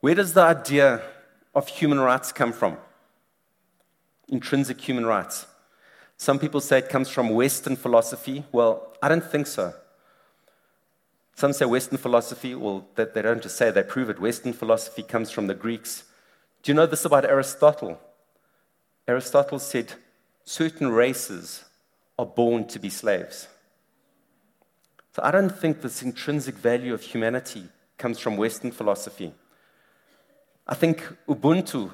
Where 0.06 0.14
does 0.14 0.34
the 0.34 0.42
idea 0.42 1.02
of 1.52 1.66
human 1.66 1.98
rights 1.98 2.30
come 2.30 2.52
from? 2.52 2.76
Intrinsic 4.28 4.80
human 4.80 5.04
rights. 5.04 5.46
Some 6.16 6.38
people 6.38 6.60
say 6.60 6.78
it 6.78 6.88
comes 6.88 7.08
from 7.08 7.30
Western 7.30 7.74
philosophy. 7.74 8.44
Well, 8.52 8.96
I 9.02 9.08
don't 9.08 9.28
think 9.28 9.48
so. 9.48 9.74
Some 11.34 11.52
say 11.52 11.64
Western 11.64 11.98
philosophy, 11.98 12.54
well, 12.54 12.86
they, 12.94 13.06
they 13.06 13.20
don't 13.20 13.42
just 13.42 13.56
say, 13.56 13.72
they 13.72 13.82
prove 13.82 14.08
it. 14.08 14.20
Western 14.20 14.52
philosophy 14.52 15.02
comes 15.02 15.32
from 15.32 15.48
the 15.48 15.56
Greeks. 15.56 16.04
Do 16.62 16.70
you 16.70 16.76
know 16.76 16.86
this 16.86 17.04
about 17.04 17.24
Aristotle? 17.24 17.98
Aristotle 19.08 19.58
said 19.58 19.94
certain 20.44 20.92
races 20.92 21.64
are 22.16 22.26
born 22.26 22.68
to 22.68 22.78
be 22.78 22.90
slaves. 22.90 23.48
So 25.16 25.22
I 25.24 25.32
don't 25.32 25.50
think 25.50 25.80
this 25.80 26.00
intrinsic 26.00 26.54
value 26.54 26.94
of 26.94 27.02
humanity 27.02 27.64
comes 27.98 28.20
from 28.20 28.36
Western 28.36 28.70
philosophy. 28.70 29.34
I 30.66 30.74
think 30.74 31.06
Ubuntu 31.28 31.92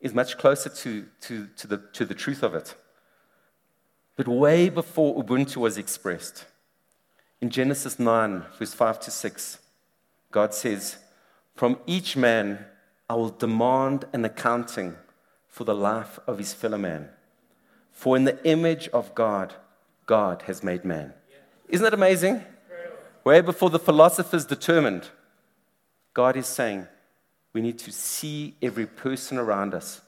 is 0.00 0.14
much 0.14 0.38
closer 0.38 0.70
to, 0.70 1.06
to, 1.20 1.48
to, 1.56 1.66
the, 1.66 1.78
to 1.92 2.04
the 2.04 2.14
truth 2.14 2.42
of 2.42 2.54
it. 2.54 2.74
But 4.16 4.26
way 4.26 4.68
before 4.68 5.22
Ubuntu 5.22 5.56
was 5.56 5.76
expressed, 5.76 6.46
in 7.40 7.50
Genesis 7.50 7.98
9, 7.98 8.44
verse 8.58 8.74
5 8.74 9.00
to 9.00 9.10
6, 9.10 9.58
God 10.30 10.54
says, 10.54 10.96
From 11.54 11.78
each 11.86 12.16
man 12.16 12.64
I 13.08 13.14
will 13.14 13.30
demand 13.30 14.06
an 14.12 14.24
accounting 14.24 14.96
for 15.46 15.64
the 15.64 15.74
life 15.74 16.18
of 16.26 16.38
his 16.38 16.52
fellow 16.52 16.78
man. 16.78 17.08
For 17.92 18.16
in 18.16 18.24
the 18.24 18.44
image 18.44 18.88
of 18.88 19.14
God, 19.14 19.54
God 20.06 20.42
has 20.42 20.62
made 20.62 20.84
man. 20.84 21.12
Isn't 21.68 21.84
that 21.84 21.94
amazing? 21.94 22.44
Way 23.24 23.40
before 23.40 23.70
the 23.70 23.78
philosophers 23.78 24.46
determined, 24.46 25.08
God 26.14 26.36
is 26.36 26.46
saying, 26.46 26.86
we 27.52 27.60
need 27.60 27.78
to 27.80 27.92
see 27.92 28.54
every 28.62 28.86
person 28.86 29.38
around 29.38 29.74
us 29.74 30.00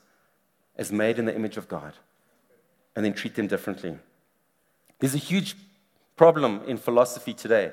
as 0.77 0.93
made 0.93 1.19
in 1.19 1.25
the 1.25 1.35
image 1.35 1.57
of 1.57 1.69
God 1.69 1.95
and 2.95 3.05
then 3.05 3.13
treat 3.13 3.35
them 3.35 3.47
differently. 3.47 3.99
There's 4.99 5.15
a 5.15 5.19
huge 5.19 5.57
problem 6.17 6.63
in 6.67 6.77
philosophy 6.77 7.33
today, 7.33 7.73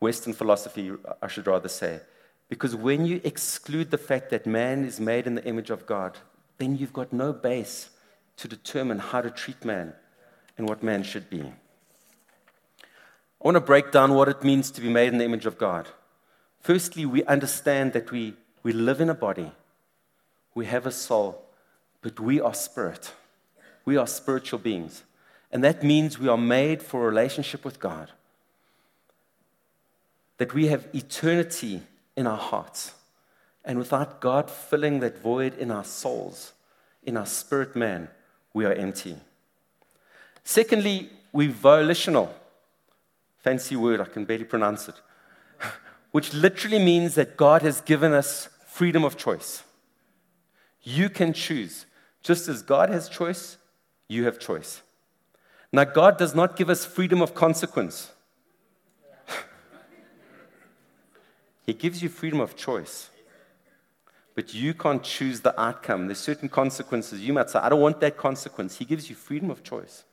Western 0.00 0.32
philosophy, 0.32 0.92
I 1.22 1.28
should 1.28 1.46
rather 1.46 1.68
say, 1.68 2.00
because 2.48 2.76
when 2.76 3.06
you 3.06 3.20
exclude 3.24 3.90
the 3.90 3.98
fact 3.98 4.30
that 4.30 4.46
man 4.46 4.84
is 4.84 5.00
made 5.00 5.26
in 5.26 5.34
the 5.34 5.44
image 5.44 5.70
of 5.70 5.86
God, 5.86 6.18
then 6.58 6.76
you've 6.76 6.92
got 6.92 7.12
no 7.12 7.32
base 7.32 7.90
to 8.36 8.48
determine 8.48 8.98
how 8.98 9.20
to 9.20 9.30
treat 9.30 9.64
man 9.64 9.94
and 10.56 10.68
what 10.68 10.82
man 10.82 11.02
should 11.02 11.28
be. 11.28 11.42
I 11.42 11.52
want 13.40 13.56
to 13.56 13.60
break 13.60 13.90
down 13.90 14.14
what 14.14 14.28
it 14.28 14.42
means 14.42 14.70
to 14.72 14.80
be 14.80 14.88
made 14.88 15.12
in 15.12 15.18
the 15.18 15.24
image 15.24 15.46
of 15.46 15.58
God. 15.58 15.88
Firstly, 16.60 17.04
we 17.04 17.24
understand 17.24 17.92
that 17.92 18.10
we 18.10 18.34
we 18.66 18.72
live 18.72 19.00
in 19.00 19.08
a 19.08 19.14
body, 19.14 19.52
we 20.52 20.66
have 20.66 20.86
a 20.86 20.90
soul, 20.90 21.40
but 22.02 22.18
we 22.18 22.40
are 22.40 22.52
spirit. 22.52 23.12
We 23.84 23.96
are 23.96 24.08
spiritual 24.08 24.58
beings. 24.58 25.04
And 25.52 25.62
that 25.62 25.84
means 25.84 26.18
we 26.18 26.26
are 26.26 26.36
made 26.36 26.82
for 26.82 27.02
a 27.02 27.06
relationship 27.06 27.64
with 27.64 27.78
God. 27.78 28.10
That 30.38 30.52
we 30.52 30.66
have 30.66 30.88
eternity 30.92 31.80
in 32.16 32.26
our 32.26 32.36
hearts. 32.36 32.94
And 33.64 33.78
without 33.78 34.20
God 34.20 34.50
filling 34.50 34.98
that 34.98 35.22
void 35.22 35.56
in 35.56 35.70
our 35.70 35.84
souls, 35.84 36.52
in 37.04 37.16
our 37.16 37.24
spirit 37.24 37.76
man, 37.76 38.08
we 38.52 38.64
are 38.64 38.72
empty. 38.72 39.14
Secondly, 40.42 41.10
we're 41.32 41.52
volitional. 41.52 42.34
Fancy 43.38 43.76
word, 43.76 44.00
I 44.00 44.06
can 44.06 44.24
barely 44.24 44.42
pronounce 44.42 44.88
it. 44.88 44.96
Which 46.10 46.34
literally 46.34 46.80
means 46.80 47.14
that 47.14 47.36
God 47.36 47.62
has 47.62 47.80
given 47.80 48.12
us 48.12 48.48
freedom 48.76 49.04
of 49.04 49.16
choice. 49.16 49.62
You 50.82 51.08
can 51.08 51.32
choose. 51.32 51.86
Just 52.22 52.46
as 52.46 52.60
God 52.60 52.90
has 52.90 53.08
choice, 53.08 53.56
you 54.06 54.26
have 54.26 54.38
choice. 54.38 54.82
Now, 55.72 55.84
God 55.84 56.18
does 56.18 56.34
not 56.34 56.56
give 56.56 56.68
us 56.68 56.84
freedom 56.84 57.22
of 57.22 57.34
consequence, 57.34 58.12
He 61.66 61.72
gives 61.72 62.02
you 62.02 62.10
freedom 62.10 62.40
of 62.40 62.54
choice. 62.54 63.08
But 64.34 64.52
you 64.52 64.74
can't 64.74 65.02
choose 65.02 65.40
the 65.40 65.58
outcome. 65.58 66.08
There's 66.08 66.18
certain 66.18 66.50
consequences. 66.50 67.22
You 67.22 67.32
might 67.32 67.48
say, 67.48 67.58
I 67.58 67.70
don't 67.70 67.80
want 67.80 68.00
that 68.00 68.18
consequence. 68.18 68.76
He 68.76 68.84
gives 68.84 69.08
you 69.08 69.16
freedom 69.16 69.50
of 69.50 69.62
choice, 69.62 70.04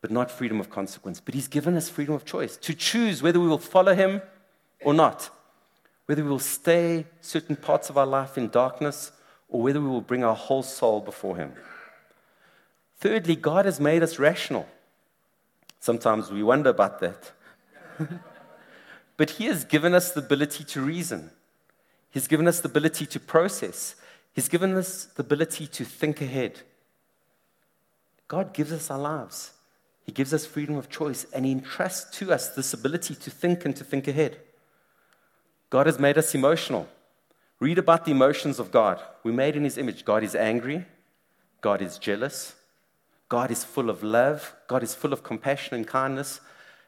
but 0.00 0.10
not 0.10 0.32
freedom 0.32 0.58
of 0.58 0.68
consequence. 0.68 1.20
But 1.20 1.34
He's 1.34 1.46
given 1.46 1.76
us 1.76 1.88
freedom 1.88 2.14
of 2.14 2.24
choice 2.24 2.56
to 2.56 2.74
choose 2.74 3.22
whether 3.22 3.38
we 3.38 3.46
will 3.46 3.66
follow 3.74 3.94
Him 3.94 4.20
or 4.82 4.92
not 4.92 5.30
whether 6.06 6.22
we 6.22 6.30
will 6.30 6.38
stay 6.38 7.04
certain 7.20 7.56
parts 7.56 7.90
of 7.90 7.98
our 7.98 8.06
life 8.06 8.38
in 8.38 8.48
darkness 8.48 9.12
or 9.48 9.60
whether 9.60 9.80
we 9.80 9.88
will 9.88 10.00
bring 10.00 10.24
our 10.24 10.34
whole 10.34 10.62
soul 10.62 11.00
before 11.00 11.36
Him. 11.36 11.52
Thirdly, 12.98 13.36
God 13.36 13.64
has 13.66 13.78
made 13.78 14.02
us 14.02 14.18
rational. 14.18 14.66
Sometimes 15.80 16.30
we 16.30 16.42
wonder 16.42 16.70
about 16.70 17.00
that. 17.00 17.32
but 19.16 19.30
He 19.30 19.46
has 19.46 19.64
given 19.64 19.94
us 19.94 20.12
the 20.12 20.20
ability 20.20 20.64
to 20.64 20.80
reason, 20.80 21.30
He's 22.10 22.28
given 22.28 22.48
us 22.48 22.60
the 22.60 22.68
ability 22.68 23.06
to 23.06 23.20
process, 23.20 23.96
He's 24.32 24.48
given 24.48 24.74
us 24.74 25.06
the 25.06 25.22
ability 25.22 25.66
to 25.66 25.84
think 25.84 26.20
ahead. 26.20 26.60
God 28.28 28.52
gives 28.52 28.72
us 28.72 28.90
our 28.90 28.98
lives. 28.98 29.52
He 30.02 30.12
gives 30.12 30.32
us 30.32 30.46
freedom 30.46 30.76
of 30.76 30.88
choice, 30.88 31.26
and 31.32 31.44
He 31.44 31.52
entrusts 31.52 32.16
to 32.18 32.32
us 32.32 32.50
this 32.50 32.72
ability 32.72 33.16
to 33.16 33.30
think 33.30 33.64
and 33.64 33.74
to 33.76 33.84
think 33.84 34.06
ahead. 34.06 34.38
God 35.70 35.86
has 35.86 35.98
made 35.98 36.18
us 36.18 36.34
emotional. 36.34 36.88
Read 37.58 37.78
about 37.78 38.04
the 38.04 38.10
emotions 38.10 38.58
of 38.58 38.70
God. 38.70 39.00
We're 39.24 39.32
made 39.32 39.56
in 39.56 39.64
His 39.64 39.78
image. 39.78 40.04
God 40.04 40.22
is 40.22 40.34
angry. 40.34 40.84
God 41.60 41.82
is 41.82 41.98
jealous. 41.98 42.54
God 43.28 43.50
is 43.50 43.64
full 43.64 43.90
of 43.90 44.02
love. 44.02 44.54
God 44.68 44.82
is 44.82 44.94
full 44.94 45.12
of 45.12 45.22
compassion 45.22 45.74
and 45.74 45.86
kindness. 45.86 46.40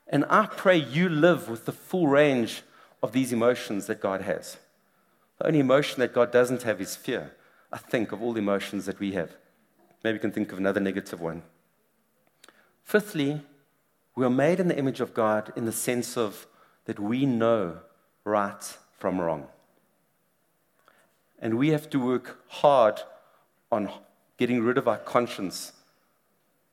And 0.06 0.24
I 0.30 0.46
pray 0.46 0.76
you 0.76 1.08
live 1.08 1.48
with 1.48 1.64
the 1.64 1.72
full 1.72 2.06
range 2.06 2.62
of 3.02 3.12
these 3.12 3.32
emotions 3.32 3.86
that 3.86 4.00
God 4.00 4.22
has. 4.22 4.56
The 5.38 5.46
only 5.46 5.60
emotion 5.60 6.00
that 6.00 6.14
God 6.14 6.30
doesn't 6.30 6.62
have 6.62 6.80
is 6.80 6.96
fear. 6.96 7.32
I 7.72 7.78
think 7.78 8.12
of 8.12 8.22
all 8.22 8.32
the 8.32 8.40
emotions 8.40 8.86
that 8.86 8.98
we 8.98 9.12
have. 9.12 9.36
Maybe 10.02 10.14
you 10.14 10.20
can 10.20 10.32
think 10.32 10.52
of 10.52 10.58
another 10.58 10.80
negative 10.80 11.20
one. 11.20 11.42
Fifthly, 12.84 13.42
we 14.14 14.24
are 14.24 14.30
made 14.30 14.60
in 14.60 14.68
the 14.68 14.78
image 14.78 15.00
of 15.00 15.14
God 15.14 15.52
in 15.56 15.64
the 15.64 15.72
sense 15.72 16.16
of 16.16 16.46
that 16.86 16.98
we 16.98 17.26
know 17.26 17.80
right 18.28 18.76
from 18.98 19.20
wrong. 19.20 19.46
And 21.40 21.58
we 21.58 21.68
have 21.68 21.88
to 21.90 21.98
work 21.98 22.40
hard 22.48 23.00
on 23.70 23.90
getting 24.36 24.62
rid 24.62 24.78
of 24.78 24.88
our 24.88 24.98
conscience 24.98 25.72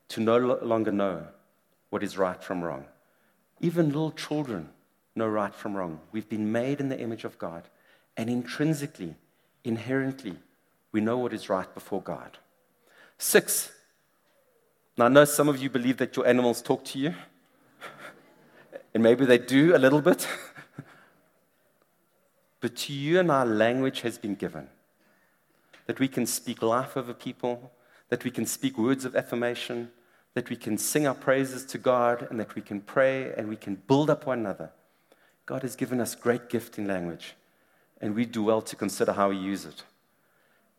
to 0.08 0.20
no 0.20 0.38
longer 0.38 0.92
know 0.92 1.26
what 1.90 2.02
is 2.02 2.18
right 2.18 2.42
from 2.42 2.62
wrong. 2.62 2.84
Even 3.60 3.86
little 3.86 4.12
children 4.12 4.70
know 5.14 5.26
right 5.26 5.54
from 5.54 5.76
wrong. 5.76 6.00
We've 6.12 6.28
been 6.28 6.52
made 6.52 6.80
in 6.80 6.88
the 6.88 6.98
image 6.98 7.24
of 7.24 7.38
God, 7.38 7.64
and 8.16 8.28
intrinsically, 8.28 9.14
inherently, 9.64 10.36
we 10.92 11.00
know 11.00 11.18
what 11.18 11.32
is 11.32 11.48
right 11.48 11.72
before 11.74 12.02
God. 12.02 12.38
Six, 13.18 13.72
now 14.96 15.06
I 15.06 15.08
know 15.08 15.24
some 15.24 15.48
of 15.48 15.58
you 15.58 15.70
believe 15.70 15.96
that 15.98 16.16
your 16.16 16.26
animals 16.26 16.62
talk 16.62 16.84
to 16.86 16.98
you, 16.98 17.14
and 18.94 19.02
maybe 19.02 19.24
they 19.24 19.38
do 19.38 19.74
a 19.74 19.78
little 19.78 20.00
bit. 20.00 20.26
But 22.66 22.74
to 22.78 22.92
you 22.92 23.20
and 23.20 23.30
our 23.30 23.46
language 23.46 24.00
has 24.00 24.18
been 24.18 24.34
given 24.34 24.66
that 25.86 26.00
we 26.00 26.08
can 26.08 26.26
speak 26.26 26.62
life 26.62 26.96
over 26.96 27.14
people, 27.14 27.70
that 28.08 28.24
we 28.24 28.30
can 28.32 28.44
speak 28.44 28.76
words 28.76 29.04
of 29.04 29.14
affirmation, 29.14 29.92
that 30.34 30.50
we 30.50 30.56
can 30.56 30.76
sing 30.76 31.06
our 31.06 31.14
praises 31.14 31.64
to 31.66 31.78
God, 31.78 32.26
and 32.28 32.40
that 32.40 32.56
we 32.56 32.62
can 32.62 32.80
pray 32.80 33.32
and 33.34 33.48
we 33.48 33.54
can 33.54 33.76
build 33.76 34.10
up 34.10 34.26
one 34.26 34.40
another. 34.40 34.72
God 35.46 35.62
has 35.62 35.76
given 35.76 36.00
us 36.00 36.16
great 36.16 36.50
gift 36.50 36.76
in 36.76 36.88
language. 36.88 37.36
and 38.00 38.16
we 38.16 38.24
do 38.24 38.42
well 38.42 38.62
to 38.62 38.74
consider 38.74 39.12
how 39.12 39.28
we 39.28 39.36
use 39.36 39.64
it. 39.64 39.84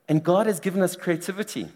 And 0.09 0.25
God 0.25 0.45
has 0.45 0.59
given 0.59 0.81
us 0.81 0.97
creativity. 0.97 1.69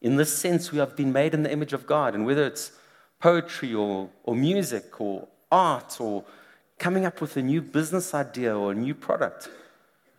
In 0.00 0.14
this 0.14 0.32
sense, 0.32 0.70
we 0.70 0.78
have 0.78 0.94
been 0.94 1.12
made 1.12 1.34
in 1.34 1.42
the 1.42 1.50
image 1.50 1.72
of 1.72 1.88
God, 1.88 2.14
and 2.14 2.24
whether 2.24 2.46
it's 2.46 2.70
poetry 3.18 3.74
or, 3.74 4.10
or 4.22 4.36
music 4.36 5.00
or 5.00 5.26
art 5.50 6.00
or 6.00 6.24
coming 6.78 7.04
up 7.04 7.20
with 7.20 7.36
a 7.36 7.42
new 7.42 7.60
business 7.60 8.14
idea 8.14 8.56
or 8.56 8.72
a 8.72 8.74
new 8.74 8.94
product, 8.94 9.48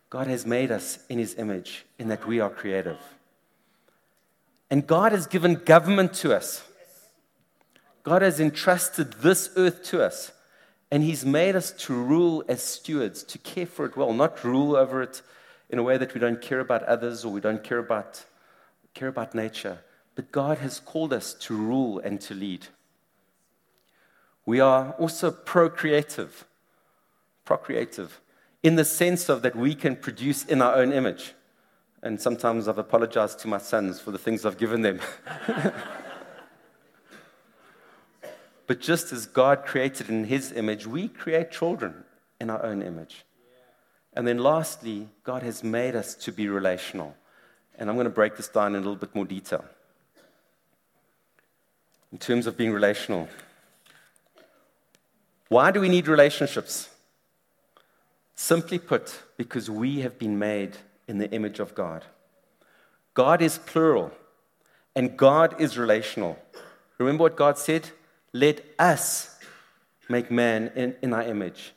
God 0.09 0.27
has 0.27 0.45
made 0.45 0.71
us 0.71 0.99
in 1.09 1.19
His 1.19 1.35
image 1.35 1.85
in 1.97 2.07
that 2.09 2.27
we 2.27 2.39
are 2.39 2.49
creative. 2.49 2.99
And 4.69 4.85
God 4.85 5.11
has 5.11 5.27
given 5.27 5.55
government 5.55 6.13
to 6.15 6.35
us. 6.35 6.63
God 8.03 8.21
has 8.21 8.39
entrusted 8.39 9.13
this 9.13 9.49
earth 9.55 9.83
to 9.85 10.03
us. 10.03 10.31
And 10.91 11.03
He's 11.03 11.25
made 11.25 11.55
us 11.55 11.71
to 11.71 11.93
rule 11.93 12.43
as 12.47 12.63
stewards, 12.63 13.23
to 13.23 13.37
care 13.37 13.65
for 13.65 13.85
it 13.85 13.95
well, 13.95 14.13
not 14.13 14.43
rule 14.43 14.75
over 14.75 15.01
it 15.01 15.21
in 15.69 15.77
a 15.77 15.83
way 15.83 15.97
that 15.97 16.13
we 16.13 16.19
don't 16.19 16.41
care 16.41 16.59
about 16.59 16.83
others 16.83 17.23
or 17.23 17.31
we 17.31 17.41
don't 17.41 17.63
care 17.63 17.77
about, 17.77 18.25
care 18.93 19.07
about 19.07 19.35
nature. 19.35 19.79
But 20.15 20.31
God 20.31 20.57
has 20.57 20.79
called 20.79 21.13
us 21.13 21.33
to 21.35 21.55
rule 21.55 21.99
and 21.99 22.19
to 22.21 22.33
lead. 22.33 22.67
We 24.45 24.59
are 24.59 24.93
also 24.93 25.29
procreative, 25.29 26.45
procreative, 27.49 28.21
in 28.61 28.75
the 28.75 28.85
sense 28.85 29.27
of 29.27 29.41
that 29.41 29.55
we 29.55 29.73
can 29.73 29.95
produce 29.95 30.45
in 30.45 30.61
our 30.61 30.75
own 30.75 30.91
image. 30.91 31.33
And 32.03 32.21
sometimes 32.21 32.67
I've 32.67 32.77
apologized 32.77 33.39
to 33.39 33.47
my 33.47 33.57
sons 33.57 33.99
for 33.99 34.11
the 34.11 34.19
things 34.19 34.45
I've 34.45 34.59
given 34.59 34.83
them. 34.83 34.99
but 38.67 38.79
just 38.79 39.11
as 39.11 39.25
God 39.25 39.65
created 39.65 40.09
in 40.09 40.25
his 40.25 40.51
image, 40.51 40.85
we 40.85 41.07
create 41.07 41.49
children 41.49 42.03
in 42.39 42.51
our 42.51 42.63
own 42.63 42.83
image. 42.83 43.25
And 44.13 44.27
then 44.27 44.37
lastly, 44.37 45.07
God 45.23 45.41
has 45.41 45.63
made 45.63 45.95
us 45.95 46.13
to 46.25 46.31
be 46.31 46.47
relational. 46.47 47.15
And 47.79 47.89
I'm 47.89 47.95
going 47.95 48.11
to 48.13 48.19
break 48.21 48.37
this 48.37 48.47
down 48.47 48.75
in 48.75 48.81
a 48.83 48.85
little 48.85 48.95
bit 48.95 49.15
more 49.15 49.25
detail. 49.25 49.65
In 52.11 52.19
terms 52.19 52.45
of 52.45 52.55
being 52.55 52.71
relational, 52.71 53.27
why 55.47 55.71
do 55.71 55.81
we 55.81 55.89
need 55.89 56.07
relationships? 56.07 56.89
Simply 58.41 58.79
put, 58.79 59.23
because 59.35 59.69
we 59.69 59.99
have 59.99 60.17
been 60.17 60.39
made 60.39 60.77
in 61.09 61.17
the 61.17 61.29
image 61.31 61.59
of 61.59 61.75
God. 61.75 62.05
God 63.13 63.41
is 63.41 63.57
plural, 63.57 64.13
and 64.95 65.17
God 65.17 65.59
is 65.59 65.77
relational. 65.77 66.39
Remember 66.99 67.23
what 67.23 67.35
God 67.35 67.57
said? 67.57 67.89
Let 68.31 68.63
us 68.79 69.37
make 70.07 70.31
man 70.31 70.71
in, 70.73 70.95
in 71.01 71.13
our 71.13 71.23
image. 71.23 71.73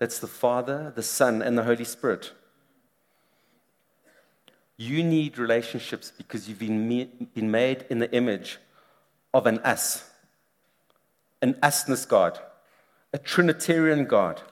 That's 0.00 0.18
the 0.18 0.26
Father, 0.26 0.92
the 0.94 1.02
Son, 1.02 1.40
and 1.40 1.56
the 1.56 1.64
Holy 1.64 1.84
Spirit. 1.84 2.32
You 4.76 5.02
need 5.02 5.38
relationships 5.38 6.12
because 6.14 6.46
you've 6.46 6.58
been, 6.58 7.28
been 7.32 7.50
made 7.50 7.86
in 7.88 8.00
the 8.00 8.12
image 8.12 8.58
of 9.32 9.46
an 9.46 9.60
us, 9.60 10.10
an 11.40 11.54
usness 11.62 12.06
God, 12.06 12.38
a 13.14 13.18
Trinitarian 13.18 14.04
God, 14.04 14.42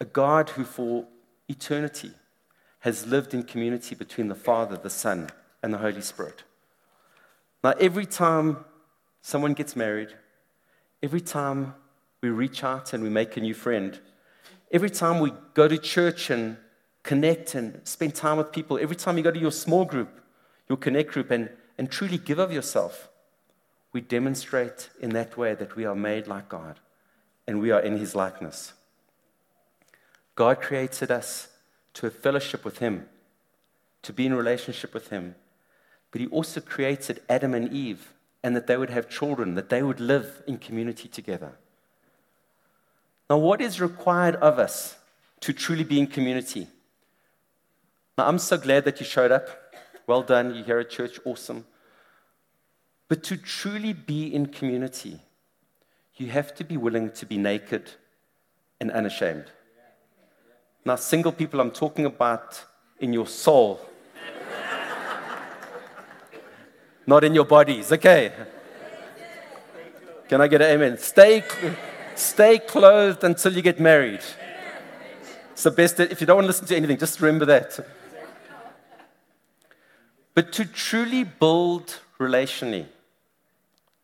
a 0.00 0.04
God 0.04 0.50
who 0.50 0.64
for 0.64 1.06
eternity 1.48 2.12
has 2.80 3.06
lived 3.06 3.34
in 3.34 3.42
community 3.42 3.94
between 3.94 4.28
the 4.28 4.34
Father, 4.34 4.76
the 4.76 4.90
Son, 4.90 5.30
and 5.62 5.74
the 5.74 5.78
Holy 5.78 6.00
Spirit. 6.00 6.44
Now, 7.64 7.74
every 7.80 8.06
time 8.06 8.64
someone 9.20 9.54
gets 9.54 9.74
married, 9.74 10.10
every 11.02 11.20
time 11.20 11.74
we 12.20 12.28
reach 12.28 12.62
out 12.62 12.92
and 12.92 13.02
we 13.02 13.10
make 13.10 13.36
a 13.36 13.40
new 13.40 13.54
friend, 13.54 13.98
every 14.70 14.90
time 14.90 15.20
we 15.20 15.32
go 15.54 15.66
to 15.66 15.78
church 15.78 16.30
and 16.30 16.56
connect 17.02 17.54
and 17.54 17.80
spend 17.84 18.14
time 18.14 18.38
with 18.38 18.52
people, 18.52 18.78
every 18.78 18.96
time 18.96 19.16
you 19.16 19.24
go 19.24 19.30
to 19.30 19.38
your 19.38 19.50
small 19.50 19.84
group, 19.84 20.20
your 20.68 20.78
connect 20.78 21.12
group, 21.12 21.30
and, 21.30 21.50
and 21.76 21.90
truly 21.90 22.18
give 22.18 22.38
of 22.38 22.52
yourself, 22.52 23.08
we 23.92 24.00
demonstrate 24.00 24.90
in 25.00 25.10
that 25.10 25.36
way 25.36 25.54
that 25.54 25.74
we 25.74 25.84
are 25.84 25.94
made 25.94 26.28
like 26.28 26.48
God 26.48 26.78
and 27.46 27.60
we 27.60 27.70
are 27.70 27.80
in 27.80 27.96
His 27.96 28.14
likeness. 28.14 28.74
God 30.38 30.60
created 30.60 31.10
us 31.10 31.48
to 31.94 32.06
have 32.06 32.14
fellowship 32.14 32.64
with 32.64 32.78
Him, 32.78 33.08
to 34.02 34.12
be 34.12 34.24
in 34.24 34.34
relationship 34.34 34.94
with 34.94 35.08
Him. 35.08 35.34
But 36.12 36.20
He 36.20 36.28
also 36.28 36.60
created 36.60 37.20
Adam 37.28 37.54
and 37.54 37.72
Eve, 37.72 38.14
and 38.44 38.54
that 38.54 38.68
they 38.68 38.76
would 38.76 38.90
have 38.90 39.08
children, 39.08 39.56
that 39.56 39.68
they 39.68 39.82
would 39.82 39.98
live 39.98 40.44
in 40.46 40.58
community 40.58 41.08
together. 41.08 41.58
Now, 43.28 43.38
what 43.38 43.60
is 43.60 43.80
required 43.80 44.36
of 44.36 44.60
us 44.60 44.94
to 45.40 45.52
truly 45.52 45.82
be 45.82 45.98
in 45.98 46.06
community? 46.06 46.68
Now, 48.16 48.28
I'm 48.28 48.38
so 48.38 48.58
glad 48.58 48.84
that 48.84 49.00
you 49.00 49.06
showed 49.06 49.32
up. 49.32 49.74
Well 50.06 50.22
done. 50.22 50.54
You're 50.54 50.64
here 50.64 50.78
at 50.78 50.90
church. 50.90 51.18
Awesome. 51.24 51.64
But 53.08 53.24
to 53.24 53.36
truly 53.36 53.92
be 53.92 54.32
in 54.32 54.46
community, 54.46 55.18
you 56.14 56.28
have 56.28 56.54
to 56.54 56.64
be 56.64 56.76
willing 56.76 57.10
to 57.10 57.26
be 57.26 57.38
naked 57.38 57.90
and 58.80 58.92
unashamed. 58.92 59.46
Now, 60.84 60.96
single 60.96 61.32
people, 61.32 61.60
I'm 61.60 61.70
talking 61.70 62.06
about 62.06 62.64
in 62.98 63.12
your 63.12 63.26
soul, 63.26 63.80
not 67.06 67.24
in 67.24 67.34
your 67.34 67.44
bodies. 67.44 67.92
Okay. 67.92 68.32
Can 70.28 70.40
I 70.40 70.48
get 70.48 70.60
an 70.60 70.70
amen? 70.70 70.98
Stay, 70.98 71.42
stay 72.14 72.58
clothed 72.58 73.24
until 73.24 73.52
you 73.54 73.62
get 73.62 73.80
married. 73.80 74.20
It's 75.52 75.62
the 75.62 75.70
best. 75.70 75.98
If 76.00 76.20
you 76.20 76.26
don't 76.26 76.36
want 76.36 76.44
to 76.44 76.48
listen 76.48 76.66
to 76.66 76.76
anything, 76.76 76.98
just 76.98 77.20
remember 77.20 77.46
that. 77.46 77.80
But 80.34 80.52
to 80.52 80.64
truly 80.64 81.24
build 81.24 81.98
relationally, 82.20 82.86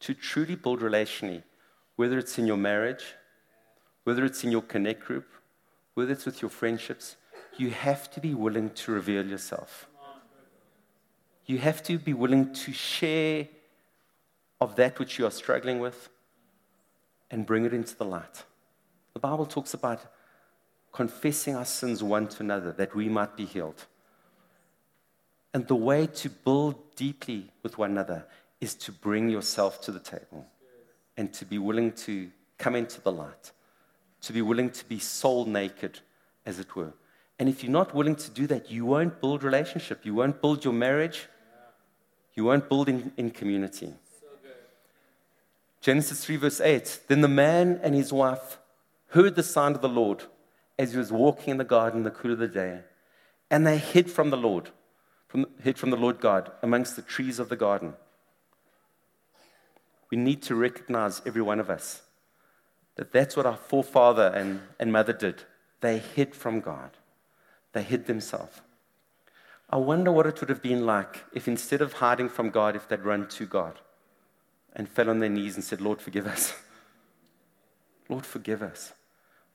to 0.01 0.15
truly 0.15 0.57
build 0.57 0.81
relationally, 0.81 1.43
whether 1.97 2.19
it's 2.19 2.39
in 2.39 2.47
your 2.47 2.57
marriage, 2.57 3.05
whether 4.05 4.25
it's 4.25 4.43
in 4.43 4.51
your 4.51 4.63
connect 4.63 5.05
group, 5.05 5.27
whether 5.95 6.13
it's 6.13 6.27
with 6.27 6.43
your 6.43 6.51
friendships, 6.51 7.17
you 7.57 7.71
have 7.71 8.11
to 8.11 8.21
be 8.21 8.35
willing 8.35 8.71
to 8.71 8.93
reveal 8.93 9.27
yourself. 9.27 9.89
You 11.47 11.59
have 11.59 11.83
to 11.85 11.99
be 11.99 12.13
willing 12.13 12.53
to 12.55 12.73
share 12.73 13.49
of 14.61 14.77
that 14.77 14.99
which 14.99 15.19
you 15.19 15.27
are 15.27 15.31
struggling 15.31 15.79
with 15.79 16.09
and 17.31 17.47
bring 17.47 17.65
it 17.65 17.75
into 17.75 17.97
the 17.97 18.05
light. 18.05 18.45
The 19.13 19.21
Bible 19.21 19.47
talks 19.47 19.75
about 19.75 20.01
confessing 20.93 21.55
our 21.55 21.65
sins 21.65 22.03
one 22.03 22.29
to 22.29 22.43
another 22.43 22.73
that 22.73 22.95
we 22.95 23.09
might 23.09 23.37
be 23.37 23.45
healed. 23.45 23.87
And 25.53 25.67
the 25.69 25.77
way 25.77 26.07
to 26.07 26.31
build 26.31 26.97
deeply 26.97 27.51
with 27.63 27.79
one 27.79 27.91
another 27.91 28.27
is 28.61 28.75
to 28.75 28.93
bring 28.93 29.29
yourself 29.29 29.81
to 29.83 29.93
the 29.93 30.01
table 30.01 30.47
and 31.17 31.33
to 31.35 31.45
be 31.45 31.59
willing 31.59 31.93
to 31.93 32.31
come 32.59 32.75
into 32.75 33.01
the 33.01 33.13
light 33.13 33.53
to 34.25 34.33
be 34.33 34.43
willing 34.43 34.71
to 34.71 34.85
be 34.87 34.99
soul 34.99 35.45
naked, 35.45 36.01
as 36.47 36.59
it 36.59 36.75
were. 36.75 36.93
And 37.39 37.49
if 37.49 37.63
you're 37.63 37.73
not 37.73 37.95
willing 37.95 38.17
to 38.17 38.31
do 38.31 38.47
that, 38.47 38.71
you 38.71 38.87
won't 38.87 39.21
build 39.21 39.43
relationship. 39.43 40.05
You 40.05 40.15
won't 40.15 40.41
build 40.41 40.65
your 40.65 40.73
marriage. 40.73 41.29
You 42.35 42.45
won't 42.45 42.69
build 42.69 42.89
in, 42.89 43.13
in 43.17 43.31
community. 43.31 43.93
Genesis 45.81 46.25
3, 46.25 46.37
verse 46.37 46.61
8. 46.61 47.01
Then 47.09 47.21
the 47.21 47.29
man 47.29 47.81
and 47.83 47.95
his 47.95 48.13
wife 48.13 48.59
heard 49.09 49.35
the 49.35 49.43
sound 49.43 49.77
of 49.77 49.83
the 49.83 49.89
Lord 49.89 50.25
as 50.79 50.93
he 50.93 50.99
was 50.99 51.13
walking 51.13 51.51
in 51.51 51.59
the 51.59 51.65
garden 51.65 51.99
in 52.01 52.05
the 52.05 52.11
cool 52.11 52.33
of 52.33 52.39
the 52.39 52.49
day. 52.49 52.81
And 53.51 53.67
they 53.67 53.79
hid 53.79 54.11
from 54.11 54.31
the 54.31 54.37
Lord, 54.37 54.71
from, 55.29 55.47
hid 55.63 55.79
from 55.79 55.91
the 55.91 55.97
Lord 55.97 56.21
God 56.21 56.51
amongst 56.63 56.97
the 56.97 57.03
trees 57.03 57.39
of 57.39 57.51
the 57.51 57.57
garden. 57.57 57.95
We 60.11 60.17
need 60.17 60.43
to 60.43 60.55
recognize 60.55 61.21
every 61.27 61.43
one 61.43 61.61
of 61.61 61.69
us 61.69 62.03
that 62.97 63.13
that's 63.13 63.37
what 63.37 63.47
our 63.47 63.57
forefather 63.57 64.33
and, 64.35 64.61
and 64.79 64.93
mother 64.93 65.13
did. 65.13 65.45
They 65.81 65.99
hid 65.99 66.35
from 66.35 66.61
God, 66.61 66.91
they 67.73 67.83
hid 67.83 68.07
themselves. 68.07 68.61
I 69.71 69.77
wonder 69.77 70.13
what 70.13 70.27
it 70.27 70.39
would 70.41 70.51
have 70.51 70.63
been 70.63 70.87
like 70.87 71.25
if 71.33 71.49
instead 71.49 71.81
of 71.81 71.95
hiding 71.95 72.29
from 72.29 72.51
God, 72.51 72.77
if 72.77 72.87
they'd 72.87 73.01
run 73.01 73.27
to 73.29 73.47
God 73.47 73.81
and 74.75 74.89
fell 74.89 75.11
on 75.11 75.21
their 75.21 75.31
knees 75.31 75.55
and 75.57 75.65
said, 75.65 75.81
Lord, 75.81 76.01
forgive 76.01 76.27
us. 76.27 76.55
Lord, 78.09 78.27
forgive 78.27 78.63
us. 78.63 78.93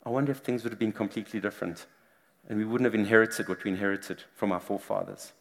I 0.05 0.09
wonder 0.09 0.31
if 0.31 0.39
things 0.39 0.63
would 0.63 0.71
have 0.71 0.79
been 0.79 0.91
completely 0.91 1.39
different 1.39 1.85
and 2.47 2.57
we 2.57 2.65
wouldn't 2.65 2.85
have 2.85 2.95
inherited 2.95 3.47
what 3.47 3.63
we 3.63 3.71
inherited 3.71 4.23
from 4.35 4.51
our 4.51 4.59
forefathers. 4.59 5.33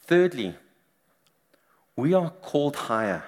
Thirdly, 0.00 0.54
we 1.96 2.14
are 2.14 2.30
called 2.30 2.76
higher. 2.76 3.24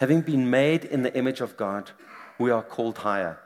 Having 0.00 0.22
been 0.22 0.48
made 0.48 0.86
in 0.86 1.02
the 1.02 1.14
image 1.14 1.42
of 1.42 1.58
God, 1.58 1.90
we 2.38 2.50
are 2.50 2.62
called 2.62 2.96
higher. 2.98 3.38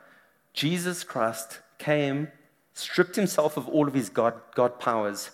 Jesus 0.53 1.03
Christ 1.03 1.59
came, 1.77 2.29
stripped 2.73 3.17
himself 3.17 3.57
of 3.57 3.67
all 3.67 3.89
of 3.89 3.93
his 3.93 4.07
God, 4.07 4.35
God 4.55 4.79
powers, 4.79 5.31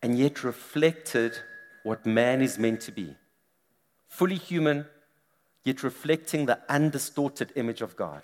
and 0.00 0.16
yet 0.16 0.44
reflected 0.44 1.36
what 1.82 2.06
man 2.06 2.40
is 2.40 2.56
meant 2.56 2.80
to 2.82 2.92
be 2.92 3.16
fully 4.06 4.36
human, 4.36 4.86
yet 5.64 5.82
reflecting 5.82 6.46
the 6.46 6.60
undistorted 6.68 7.52
image 7.56 7.80
of 7.80 7.96
God. 7.96 8.22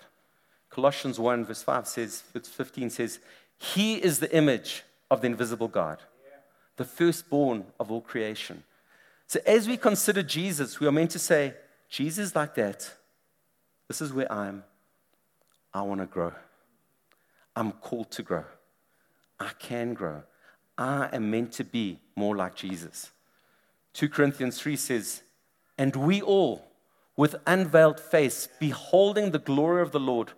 Colossians 0.69 1.19
1, 1.19 1.43
verse 1.43 1.63
5 1.63 1.85
says, 1.85 2.23
verse 2.31 2.47
15 2.47 2.89
says, 2.91 3.19
He 3.57 3.95
is 3.95 4.19
the 4.19 4.33
image 4.33 4.83
of 5.11 5.19
the 5.19 5.27
invisible 5.27 5.67
God, 5.67 5.99
the 6.77 6.85
firstborn 6.85 7.65
of 7.77 7.91
all 7.91 7.99
creation. 7.99 8.63
So 9.27 9.41
as 9.45 9.67
we 9.67 9.75
consider 9.75 10.23
Jesus, 10.23 10.79
we 10.79 10.87
are 10.87 10.93
meant 10.93 11.11
to 11.11 11.19
say, 11.19 11.53
Jesus 11.89 12.35
like 12.35 12.55
that. 12.55 12.91
This 13.87 14.01
is 14.01 14.11
where 14.11 14.31
I 14.31 14.47
am. 14.47 14.63
I 15.73 15.81
want 15.81 16.01
to 16.01 16.07
grow. 16.07 16.33
I'm 17.55 17.71
called 17.71 18.11
to 18.11 18.23
grow. 18.23 18.45
I 19.39 19.51
can 19.59 19.93
grow. 19.93 20.23
I 20.77 21.09
am 21.11 21.31
meant 21.31 21.53
to 21.53 21.63
be 21.63 21.99
more 22.15 22.35
like 22.35 22.55
Jesus. 22.55 23.11
2 23.93 24.09
Corinthians 24.09 24.59
3 24.59 24.75
says, 24.75 25.23
And 25.77 25.95
we 25.95 26.21
all, 26.21 26.71
with 27.15 27.35
unveiled 27.47 27.99
face, 27.99 28.47
beholding 28.59 29.31
the 29.31 29.39
glory 29.39 29.81
of 29.81 29.91
the 29.91 29.99
Lord, 29.99 30.33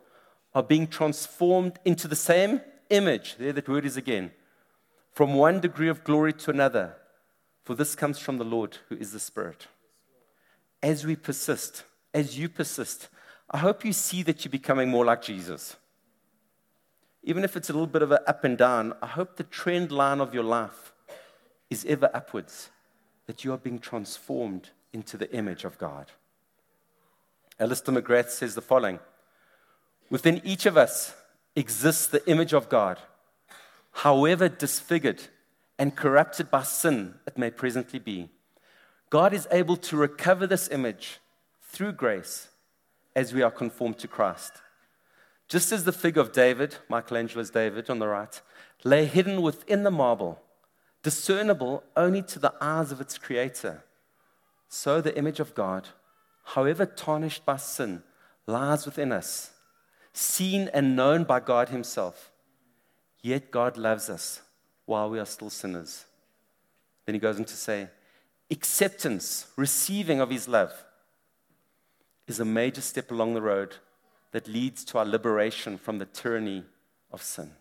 are 0.53 0.63
being 0.63 0.87
transformed 0.87 1.79
into 1.83 2.07
the 2.07 2.15
same 2.15 2.61
image. 2.89 3.35
There, 3.37 3.53
that 3.53 3.67
word 3.67 3.85
is 3.85 3.97
again. 3.97 4.31
From 5.11 5.33
one 5.33 5.59
degree 5.59 5.89
of 5.89 6.03
glory 6.03 6.33
to 6.33 6.51
another. 6.51 6.95
For 7.63 7.75
this 7.75 7.95
comes 7.95 8.17
from 8.17 8.37
the 8.37 8.45
Lord, 8.45 8.77
who 8.87 8.95
is 8.95 9.11
the 9.11 9.19
Spirit. 9.19 9.67
As 10.81 11.05
we 11.05 11.15
persist, 11.15 11.83
as 12.13 12.37
you 12.37 12.49
persist, 12.49 13.09
I 13.51 13.57
hope 13.57 13.83
you 13.83 13.93
see 13.93 14.23
that 14.23 14.43
you're 14.45 14.51
becoming 14.51 14.89
more 14.89 15.05
like 15.05 15.21
Jesus. 15.21 15.75
Even 17.23 17.43
if 17.43 17.55
it's 17.57 17.69
a 17.69 17.73
little 17.73 17.87
bit 17.87 18.01
of 18.01 18.11
an 18.11 18.19
up 18.27 18.43
and 18.43 18.57
down, 18.57 18.93
I 19.01 19.07
hope 19.07 19.35
the 19.35 19.43
trend 19.43 19.91
line 19.91 20.21
of 20.21 20.33
your 20.33 20.43
life 20.43 20.93
is 21.69 21.85
ever 21.85 22.09
upwards, 22.13 22.69
that 23.27 23.43
you 23.43 23.51
are 23.53 23.57
being 23.57 23.79
transformed 23.79 24.69
into 24.93 25.17
the 25.17 25.31
image 25.33 25.63
of 25.63 25.77
God. 25.77 26.11
Alister 27.59 27.91
McGrath 27.91 28.29
says 28.29 28.55
the 28.55 28.61
following 28.61 28.99
Within 30.09 30.41
each 30.43 30.65
of 30.65 30.77
us 30.77 31.13
exists 31.55 32.07
the 32.07 32.27
image 32.29 32.53
of 32.53 32.69
God, 32.69 32.99
however 33.91 34.47
disfigured 34.47 35.21
and 35.77 35.95
corrupted 35.95 36.49
by 36.49 36.63
sin 36.63 37.15
it 37.27 37.37
may 37.37 37.51
presently 37.51 37.99
be. 37.99 38.29
God 39.09 39.33
is 39.33 39.47
able 39.51 39.77
to 39.77 39.97
recover 39.97 40.45
this 40.45 40.69
image 40.69 41.19
through 41.61 41.93
grace 41.93 42.49
as 43.15 43.33
we 43.33 43.41
are 43.41 43.51
conformed 43.51 43.97
to 43.99 44.07
Christ. 44.07 44.53
Just 45.47 45.71
as 45.71 45.83
the 45.83 45.91
figure 45.91 46.21
of 46.21 46.31
David, 46.31 46.75
Michelangelo's 46.89 47.49
David 47.49 47.89
on 47.89 47.99
the 47.99 48.07
right, 48.07 48.39
lay 48.83 49.05
hidden 49.05 49.41
within 49.41 49.83
the 49.83 49.91
marble, 49.91 50.39
discernible 51.01 51.83
only 51.97 52.21
to 52.21 52.37
the 52.39 52.53
eyes 52.61 52.91
of 52.91 53.01
its 53.01 53.17
creator, 53.17 53.83
so 54.67 55.01
the 55.01 55.17
image 55.17 55.39
of 55.39 55.55
God, 55.55 55.89
however 56.43 56.85
tarnished 56.85 57.45
by 57.45 57.57
sin, 57.57 58.03
lies 58.45 58.85
within 58.85 59.11
us, 59.11 59.51
seen 60.13 60.69
and 60.73 60.95
known 60.95 61.23
by 61.23 61.39
God 61.39 61.69
Himself. 61.69 62.31
Yet 63.21 63.51
God 63.51 63.75
loves 63.75 64.09
us 64.09 64.41
while 64.85 65.09
we 65.09 65.19
are 65.19 65.25
still 65.25 65.49
sinners. 65.49 66.05
Then 67.05 67.15
he 67.15 67.19
goes 67.19 67.37
on 67.37 67.45
to 67.45 67.55
say, 67.55 67.89
acceptance, 68.51 69.47
receiving 69.55 70.19
of 70.19 70.29
His 70.29 70.47
love, 70.47 70.85
is 72.27 72.39
a 72.39 72.45
major 72.45 72.81
step 72.81 73.11
along 73.11 73.33
the 73.33 73.41
road 73.41 73.75
that 74.31 74.47
leads 74.47 74.83
to 74.85 74.97
our 74.97 75.05
liberation 75.05 75.77
from 75.77 75.97
the 75.97 76.05
tyranny 76.05 76.63
of 77.11 77.21
sin. 77.21 77.51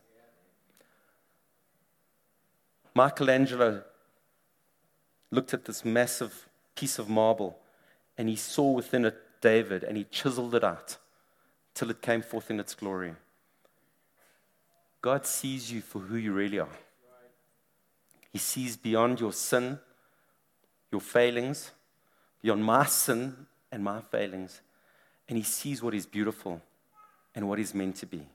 Michelangelo 2.95 3.83
looked 5.31 5.55
at 5.55 5.65
this 5.65 5.85
massive 5.85 6.49
piece 6.75 6.99
of 6.99 7.09
marble 7.09 7.59
and 8.17 8.29
he 8.29 8.37
saw 8.37 8.73
within 8.73 9.05
it 9.05 9.17
David 9.41 9.85
and 9.85 9.97
he 9.97 10.05
chiseled 10.05 10.55
it 10.55 10.65
out 10.65 10.97
till 11.75 11.91
it 11.91 12.03
came 12.03 12.23
forth 12.23 12.51
in 12.51 12.59
its 12.59 12.75
glory. 12.75 13.15
God 15.01 15.27
sees 15.27 15.71
you 15.71 15.81
for 15.81 16.01
who 16.01 16.17
you 16.17 16.33
really 16.33 16.59
are. 16.59 16.77
He 18.33 18.39
sees 18.39 18.77
beyond 18.77 19.21
your 19.21 19.33
sin, 19.33 19.79
your 20.91 21.01
failings, 21.01 21.73
beyond 22.43 22.65
my 22.65 22.85
sin 22.85 23.47
and 23.71 23.83
my 23.83 24.01
failings 24.01 24.61
and 25.29 25.37
he 25.37 25.45
sees 25.45 25.83
what 25.83 25.95
is 25.95 26.07
beautiful 26.07 26.63
and 27.35 27.49
what 27.49 27.59
is 27.59 27.75
meant 27.75 27.97
to 27.97 28.07
be. 28.07 28.27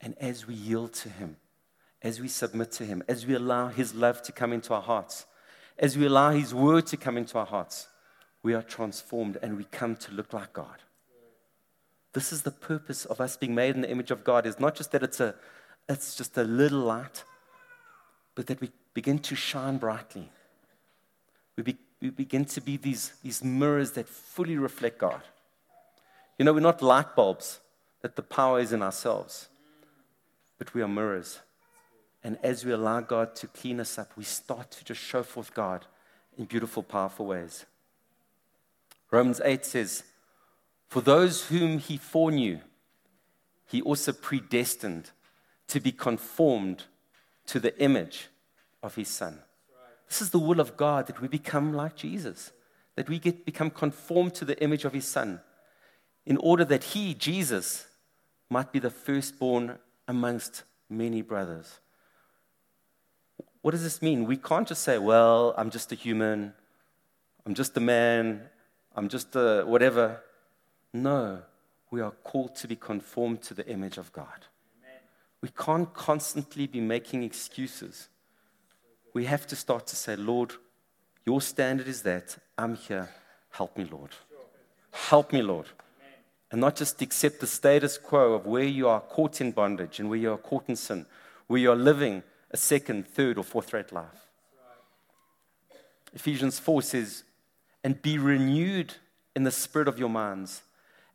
And 0.00 0.16
as 0.18 0.46
we 0.46 0.54
yield 0.54 0.92
to 0.94 1.08
him, 1.08 1.36
as 2.02 2.20
we 2.20 2.28
submit 2.28 2.72
to 2.72 2.84
him, 2.84 3.02
as 3.08 3.26
we 3.26 3.34
allow 3.34 3.68
his 3.68 3.94
love 3.94 4.22
to 4.22 4.32
come 4.32 4.52
into 4.52 4.74
our 4.74 4.82
hearts, 4.82 5.26
as 5.78 5.96
we 5.96 6.06
allow 6.06 6.30
his 6.30 6.52
word 6.52 6.86
to 6.88 6.96
come 6.96 7.16
into 7.16 7.38
our 7.38 7.46
hearts, 7.46 7.88
we 8.42 8.54
are 8.54 8.62
transformed 8.62 9.38
and 9.42 9.56
we 9.56 9.64
come 9.64 9.94
to 9.96 10.12
look 10.12 10.32
like 10.32 10.52
God. 10.52 10.82
This 12.12 12.32
is 12.32 12.42
the 12.42 12.50
purpose 12.50 13.04
of 13.04 13.20
us 13.20 13.36
being 13.36 13.54
made 13.54 13.76
in 13.76 13.82
the 13.82 13.90
image 13.90 14.10
of 14.10 14.24
God 14.24 14.46
is 14.46 14.58
not 14.58 14.74
just 14.74 14.90
that 14.92 15.02
it's 15.02 15.20
a 15.20 15.34
it's 15.88 16.14
just 16.14 16.36
a 16.38 16.44
little 16.44 16.80
light, 16.80 17.24
but 18.34 18.46
that 18.46 18.60
we 18.60 18.70
begin 18.94 19.18
to 19.18 19.34
shine 19.34 19.76
brightly. 19.76 20.30
We, 21.56 21.62
be, 21.62 21.76
we 22.00 22.10
begin 22.10 22.44
to 22.46 22.60
be 22.60 22.76
these, 22.76 23.12
these 23.22 23.44
mirrors 23.44 23.92
that 23.92 24.08
fully 24.08 24.56
reflect 24.56 24.98
God. 24.98 25.22
You 26.38 26.44
know, 26.44 26.52
we're 26.52 26.60
not 26.60 26.82
light 26.82 27.14
bulbs 27.14 27.60
that 28.02 28.16
the 28.16 28.22
power 28.22 28.60
is 28.60 28.72
in 28.72 28.82
ourselves, 28.82 29.48
but 30.58 30.72
we 30.72 30.82
are 30.82 30.88
mirrors. 30.88 31.40
And 32.22 32.38
as 32.42 32.64
we 32.64 32.72
allow 32.72 33.00
God 33.00 33.34
to 33.36 33.46
clean 33.46 33.80
us 33.80 33.98
up, 33.98 34.12
we 34.16 34.24
start 34.24 34.70
to 34.72 34.84
just 34.84 35.00
show 35.00 35.22
forth 35.22 35.54
God 35.54 35.86
in 36.36 36.44
beautiful, 36.44 36.82
powerful 36.82 37.26
ways. 37.26 37.66
Romans 39.10 39.40
8 39.44 39.64
says, 39.64 40.04
For 40.88 41.00
those 41.00 41.46
whom 41.46 41.78
he 41.78 41.96
foreknew, 41.96 42.60
he 43.66 43.82
also 43.82 44.12
predestined 44.12 45.10
to 45.68 45.80
be 45.80 45.92
conformed 45.92 46.84
to 47.46 47.60
the 47.60 47.78
image 47.80 48.28
of 48.82 48.94
his 48.94 49.08
son. 49.08 49.40
This 50.10 50.20
is 50.20 50.30
the 50.30 50.40
will 50.40 50.60
of 50.60 50.76
God 50.76 51.06
that 51.06 51.20
we 51.20 51.28
become 51.28 51.72
like 51.72 51.94
Jesus, 51.94 52.50
that 52.96 53.08
we 53.08 53.18
get 53.20 53.46
become 53.46 53.70
conformed 53.70 54.34
to 54.34 54.44
the 54.44 54.60
image 54.62 54.84
of 54.84 54.92
his 54.92 55.06
son 55.06 55.40
in 56.26 56.36
order 56.38 56.64
that 56.64 56.82
he, 56.82 57.14
Jesus, 57.14 57.86
might 58.50 58.72
be 58.72 58.80
the 58.80 58.90
firstborn 58.90 59.78
amongst 60.08 60.64
many 60.88 61.22
brothers. 61.22 61.78
What 63.62 63.70
does 63.70 63.84
this 63.84 64.02
mean? 64.02 64.24
We 64.24 64.36
can't 64.36 64.66
just 64.66 64.82
say, 64.82 64.98
well, 64.98 65.54
I'm 65.56 65.70
just 65.70 65.92
a 65.92 65.94
human, 65.94 66.54
I'm 67.46 67.54
just 67.54 67.76
a 67.76 67.80
man, 67.80 68.42
I'm 68.96 69.08
just 69.08 69.36
a 69.36 69.62
whatever. 69.64 70.22
No, 70.92 71.42
we 71.92 72.00
are 72.00 72.10
called 72.10 72.56
to 72.56 72.66
be 72.66 72.74
conformed 72.74 73.42
to 73.42 73.54
the 73.54 73.66
image 73.68 73.96
of 73.96 74.12
God. 74.12 74.46
Amen. 74.80 75.00
We 75.40 75.50
can't 75.50 75.94
constantly 75.94 76.66
be 76.66 76.80
making 76.80 77.22
excuses. 77.22 78.08
We 79.12 79.24
have 79.24 79.46
to 79.48 79.56
start 79.56 79.86
to 79.88 79.96
say, 79.96 80.16
Lord, 80.16 80.52
your 81.26 81.40
standard 81.40 81.88
is 81.88 82.02
that. 82.02 82.36
I'm 82.56 82.76
here. 82.76 83.10
Help 83.50 83.76
me, 83.76 83.84
Lord. 83.84 84.10
Help 84.92 85.32
me, 85.32 85.42
Lord 85.42 85.66
and 86.50 86.60
not 86.60 86.76
just 86.76 87.00
accept 87.00 87.40
the 87.40 87.46
status 87.46 87.96
quo 87.96 88.32
of 88.32 88.46
where 88.46 88.64
you 88.64 88.88
are 88.88 89.00
caught 89.00 89.40
in 89.40 89.52
bondage 89.52 90.00
and 90.00 90.10
where 90.10 90.18
you 90.18 90.32
are 90.32 90.38
caught 90.38 90.68
in 90.68 90.76
sin, 90.76 91.06
where 91.46 91.60
you 91.60 91.70
are 91.70 91.76
living 91.76 92.22
a 92.50 92.56
second, 92.56 93.06
third, 93.06 93.38
or 93.38 93.44
fourth 93.44 93.72
rate 93.72 93.92
life. 93.92 94.26
Ephesians 96.12 96.58
4 96.58 96.82
says, 96.82 97.22
And 97.84 98.02
be 98.02 98.18
renewed 98.18 98.94
in 99.36 99.44
the 99.44 99.52
spirit 99.52 99.86
of 99.86 99.98
your 99.98 100.08
minds, 100.08 100.62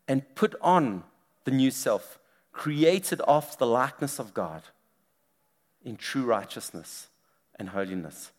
and 0.08 0.36
put 0.36 0.56
on 0.62 1.04
the 1.44 1.52
new 1.52 1.72
self, 1.72 2.18
created 2.54 3.22
after 3.28 3.58
the 3.58 3.68
likeness 3.68 4.20
of 4.20 4.34
God 4.34 4.64
in 5.84 5.98
true 5.98 6.24
righteousness 6.24 7.08
and 7.58 7.70
holiness. 7.70 8.32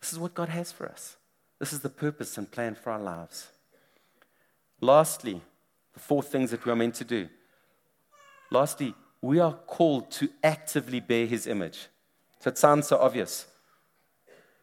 This 0.00 0.12
is 0.12 0.18
what 0.18 0.34
God 0.34 0.48
has 0.48 0.72
for 0.72 0.88
us. 0.88 1.16
This 1.58 1.72
is 1.72 1.80
the 1.80 1.88
purpose 1.88 2.36
and 2.38 2.50
plan 2.50 2.74
for 2.74 2.90
our 2.90 3.00
lives. 3.00 3.48
Lastly, 4.80 5.40
the 5.94 6.00
four 6.00 6.22
things 6.22 6.50
that 6.50 6.64
we 6.64 6.72
are 6.72 6.76
meant 6.76 6.94
to 6.96 7.04
do. 7.04 7.28
Lastly, 8.50 8.94
we 9.20 9.38
are 9.38 9.52
called 9.52 10.10
to 10.12 10.28
actively 10.42 11.00
bear 11.00 11.26
his 11.26 11.46
image. 11.46 11.86
So 12.40 12.48
it 12.48 12.58
sounds 12.58 12.88
so 12.88 12.98
obvious. 12.98 13.46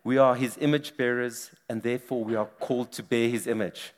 We 0.03 0.17
are 0.17 0.35
his 0.35 0.57
image 0.59 0.97
bearers, 0.97 1.51
and 1.69 1.81
therefore 1.81 2.23
we 2.23 2.35
are 2.35 2.45
called 2.45 2.91
to 2.93 3.03
bear 3.03 3.29
his 3.29 3.47
image. 3.47 3.93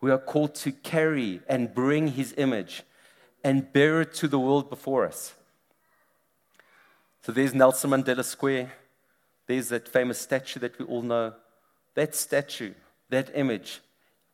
We 0.00 0.10
are 0.10 0.18
called 0.18 0.54
to 0.56 0.72
carry 0.72 1.40
and 1.48 1.72
bring 1.72 2.08
his 2.08 2.34
image 2.36 2.82
and 3.44 3.72
bear 3.72 4.00
it 4.00 4.14
to 4.14 4.28
the 4.28 4.38
world 4.38 4.68
before 4.68 5.06
us. 5.06 5.34
So 7.22 7.30
there's 7.30 7.54
Nelson 7.54 7.90
Mandela 7.90 8.24
Square. 8.24 8.72
There's 9.46 9.68
that 9.70 9.88
famous 9.88 10.18
statue 10.18 10.60
that 10.60 10.78
we 10.78 10.84
all 10.84 11.02
know. 11.02 11.34
That 11.94 12.14
statue, 12.14 12.72
that 13.10 13.30
image, 13.34 13.80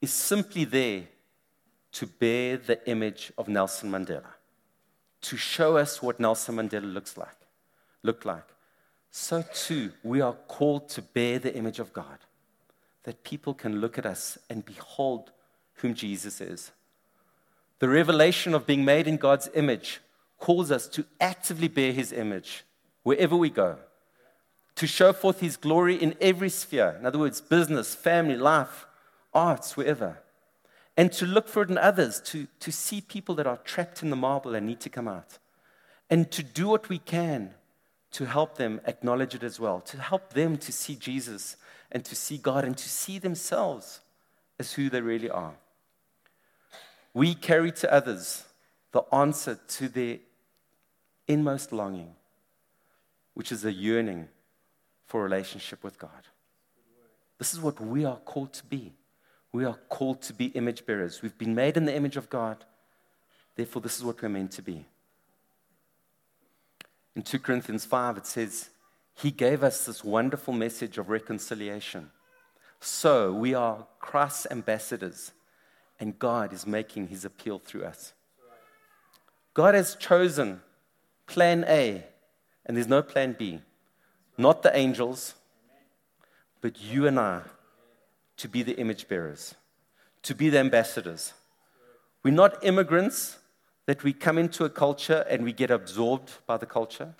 is 0.00 0.12
simply 0.12 0.64
there 0.64 1.04
to 1.92 2.06
bear 2.06 2.56
the 2.56 2.86
image 2.88 3.32
of 3.38 3.48
Nelson 3.48 3.90
Mandela, 3.90 4.34
to 5.22 5.36
show 5.36 5.76
us 5.76 6.02
what 6.02 6.20
Nelson 6.20 6.56
Mandela 6.56 6.92
looks 6.92 7.16
like, 7.16 7.36
look 8.02 8.24
like. 8.24 8.44
So 9.10 9.42
too, 9.54 9.92
we 10.02 10.20
are 10.20 10.34
called 10.34 10.88
to 10.90 11.02
bear 11.02 11.38
the 11.38 11.54
image 11.54 11.78
of 11.78 11.92
God, 11.92 12.18
that 13.04 13.24
people 13.24 13.54
can 13.54 13.80
look 13.80 13.98
at 13.98 14.06
us 14.06 14.38
and 14.50 14.64
behold 14.64 15.32
whom 15.74 15.94
Jesus 15.94 16.40
is. 16.40 16.70
The 17.78 17.88
revelation 17.88 18.54
of 18.54 18.66
being 18.66 18.84
made 18.84 19.06
in 19.08 19.16
God's 19.16 19.48
image 19.54 20.00
calls 20.38 20.70
us 20.70 20.86
to 20.88 21.04
actively 21.20 21.68
bear 21.68 21.92
his 21.92 22.12
image 22.12 22.64
wherever 23.02 23.36
we 23.36 23.50
go, 23.50 23.78
to 24.78 24.86
show 24.86 25.12
forth 25.12 25.40
his 25.40 25.56
glory 25.56 25.96
in 25.96 26.14
every 26.20 26.48
sphere. 26.48 26.96
In 27.00 27.04
other 27.04 27.18
words, 27.18 27.40
business, 27.40 27.96
family, 27.96 28.36
life, 28.36 28.86
arts, 29.34 29.76
wherever. 29.76 30.18
And 30.96 31.12
to 31.14 31.26
look 31.26 31.48
for 31.48 31.62
it 31.62 31.70
in 31.70 31.76
others, 31.76 32.20
to, 32.26 32.46
to 32.60 32.70
see 32.70 33.00
people 33.00 33.34
that 33.36 33.46
are 33.46 33.56
trapped 33.56 34.04
in 34.04 34.10
the 34.10 34.16
marble 34.16 34.54
and 34.54 34.66
need 34.66 34.78
to 34.80 34.88
come 34.88 35.08
out. 35.08 35.38
And 36.08 36.30
to 36.30 36.44
do 36.44 36.68
what 36.68 36.88
we 36.88 36.98
can 36.98 37.54
to 38.12 38.26
help 38.26 38.56
them 38.56 38.80
acknowledge 38.86 39.34
it 39.34 39.42
as 39.42 39.58
well, 39.58 39.80
to 39.80 40.00
help 40.00 40.32
them 40.32 40.56
to 40.58 40.70
see 40.70 40.94
Jesus 40.94 41.56
and 41.90 42.04
to 42.04 42.14
see 42.14 42.38
God 42.38 42.64
and 42.64 42.78
to 42.78 42.88
see 42.88 43.18
themselves 43.18 44.00
as 44.60 44.74
who 44.74 44.88
they 44.88 45.00
really 45.00 45.28
are. 45.28 45.54
We 47.14 47.34
carry 47.34 47.72
to 47.72 47.92
others 47.92 48.44
the 48.92 49.02
answer 49.12 49.58
to 49.66 49.88
their 49.88 50.18
inmost 51.26 51.72
longing, 51.72 52.14
which 53.34 53.50
is 53.50 53.64
a 53.64 53.72
yearning 53.72 54.28
for 55.08 55.22
relationship 55.22 55.82
with 55.82 55.98
God. 55.98 56.28
This 57.38 57.54
is 57.54 57.60
what 57.60 57.80
we 57.80 58.04
are 58.04 58.18
called 58.18 58.52
to 58.52 58.64
be. 58.66 58.92
We 59.52 59.64
are 59.64 59.78
called 59.88 60.20
to 60.22 60.34
be 60.34 60.46
image 60.46 60.84
bearers. 60.84 61.22
We've 61.22 61.38
been 61.38 61.54
made 61.54 61.78
in 61.78 61.86
the 61.86 61.94
image 61.94 62.16
of 62.16 62.28
God. 62.28 62.64
Therefore, 63.56 63.80
this 63.80 63.96
is 63.96 64.04
what 64.04 64.20
we're 64.20 64.28
meant 64.28 64.52
to 64.52 64.62
be. 64.62 64.84
In 67.16 67.22
2 67.22 67.38
Corinthians 67.38 67.86
5, 67.86 68.18
it 68.18 68.26
says, 68.26 68.68
He 69.14 69.30
gave 69.30 69.64
us 69.64 69.86
this 69.86 70.04
wonderful 70.04 70.52
message 70.52 70.98
of 70.98 71.08
reconciliation. 71.08 72.10
So 72.80 73.32
we 73.32 73.54
are 73.54 73.86
Christ's 73.98 74.46
ambassadors, 74.50 75.32
and 75.98 76.18
God 76.18 76.52
is 76.52 76.66
making 76.66 77.08
his 77.08 77.24
appeal 77.24 77.58
through 77.58 77.84
us. 77.84 78.12
God 79.54 79.74
has 79.74 79.96
chosen 79.96 80.60
plan 81.26 81.64
A, 81.66 82.04
and 82.66 82.76
there's 82.76 82.86
no 82.86 83.02
plan 83.02 83.34
B. 83.36 83.60
Not 84.38 84.62
the 84.62 84.74
angels, 84.74 85.34
but 86.60 86.80
you 86.80 87.08
and 87.08 87.18
I 87.18 87.42
to 88.36 88.48
be 88.48 88.62
the 88.62 88.78
image 88.78 89.08
bearers, 89.08 89.56
to 90.22 90.34
be 90.34 90.48
the 90.48 90.58
ambassadors. 90.58 91.34
We're 92.22 92.34
not 92.34 92.64
immigrants 92.64 93.38
that 93.86 94.04
we 94.04 94.12
come 94.12 94.38
into 94.38 94.64
a 94.64 94.70
culture 94.70 95.24
and 95.28 95.42
we 95.42 95.52
get 95.52 95.70
absorbed 95.70 96.30
by 96.46 96.56
the 96.56 96.66
culture. 96.66 97.14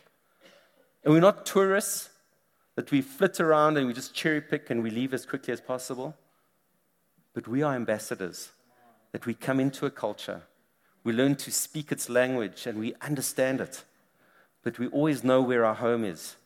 And 1.03 1.13
we're 1.13 1.21
not 1.21 1.45
tourists 1.45 2.11
that 2.77 2.93
we 2.93 3.01
flit 3.01 3.41
around 3.41 3.77
and 3.77 3.89
we 3.89 3.93
just 3.93 4.15
cherry 4.15 4.41
pick 4.41 4.71
and 4.71 4.83
we 4.83 4.91
leave 4.91 5.13
as 5.13 5.27
quickly 5.27 5.53
as 5.53 5.61
possible. 5.61 6.15
But 7.35 7.49
we 7.49 7.63
are 7.63 7.75
ambassadors 7.75 8.51
that 9.11 9.27
we 9.27 9.35
come 9.35 9.59
into 9.59 9.87
a 9.87 9.91
culture, 9.91 10.43
we 11.03 11.13
learn 11.13 11.35
to 11.37 11.51
speak 11.51 11.91
its 11.91 12.09
language 12.09 12.67
and 12.67 12.79
we 12.79 12.95
understand 13.01 13.61
it. 13.61 13.83
But 14.63 14.79
we 14.79 14.87
always 14.89 15.25
know 15.25 15.41
where 15.41 15.65
our 15.65 15.75
home 15.75 16.05
is. 16.05 16.37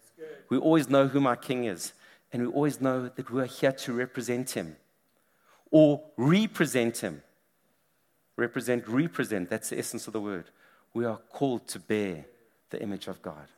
We 0.53 0.59
always 0.59 0.88
know 0.88 1.09
who 1.09 1.21
my 1.21 1.37
king 1.37 1.65
is. 1.65 1.93
And 2.33 2.43
we 2.43 2.49
always 2.49 2.81
know 2.81 3.09
that 3.09 3.31
we 3.31 3.43
are 3.43 3.47
here 3.47 3.73
to 3.73 3.93
represent 3.93 4.51
him 4.51 4.77
or 5.71 6.03
represent 6.17 6.99
him 6.99 7.23
represent, 8.37 8.87
represent. 8.88 9.51
That's 9.51 9.71
the 9.71 9.79
essence 9.79 10.07
of 10.07 10.12
the 10.12 10.21
word. 10.21 10.51
We 10.95 11.05
are 11.05 11.19
called 11.31 11.69
to 11.69 11.79
bear 11.79 12.27
the 12.71 12.83
image 12.83 13.09
of 13.09 13.23
God. 13.23 13.49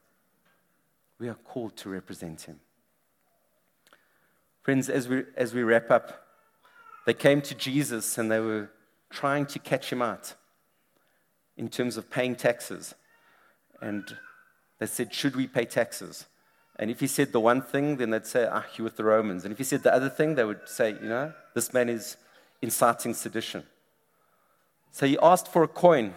We 1.18 1.28
are 1.28 1.35
called 1.35 1.76
to 1.78 1.88
represent 1.88 2.42
Him. 2.42 2.61
Friends, 4.62 4.88
as 4.88 5.09
we, 5.09 5.24
as 5.37 5.54
we 5.54 5.62
wrap 5.62 5.90
up, 5.90 6.26
they 7.07 7.14
came 7.14 7.40
to 7.42 7.54
Jesus 7.54 8.18
and 8.18 8.30
they 8.30 8.40
were 8.40 8.70
trying 9.11 9.46
to 9.46 9.59
catch 9.59 9.92
him 9.92 10.00
out 10.00 10.35
in 11.57 11.68
terms 11.68 11.96
of 11.96 12.11
paying 12.11 12.35
taxes. 12.35 12.94
And 13.80 14.16
they 14.78 14.87
said, 14.87 15.12
Should 15.12 15.37
we 15.37 15.46
pay 15.46 15.66
taxes? 15.66 16.26
And 16.76 16.90
if 16.90 17.00
he 17.00 17.06
said 17.06 17.32
the 17.32 17.40
one 17.40 17.62
thing, 17.62 17.96
then 17.96 18.10
they'd 18.10 18.26
say, 18.26 18.48
Ah, 18.50 18.64
you're 18.76 18.84
with 18.84 18.96
the 18.96 19.04
Romans. 19.04 19.44
And 19.44 19.52
if 19.52 19.58
he 19.58 19.64
said 19.64 19.82
the 19.82 19.94
other 19.94 20.08
thing, 20.08 20.34
they 20.34 20.44
would 20.44 20.68
say, 20.68 20.90
You 20.90 21.08
know, 21.08 21.32
this 21.54 21.72
man 21.72 21.88
is 21.88 22.16
inciting 22.60 23.14
sedition. 23.14 23.64
So 24.90 25.06
he 25.06 25.18
asked 25.22 25.48
for 25.48 25.62
a 25.62 25.68
coin, 25.68 26.14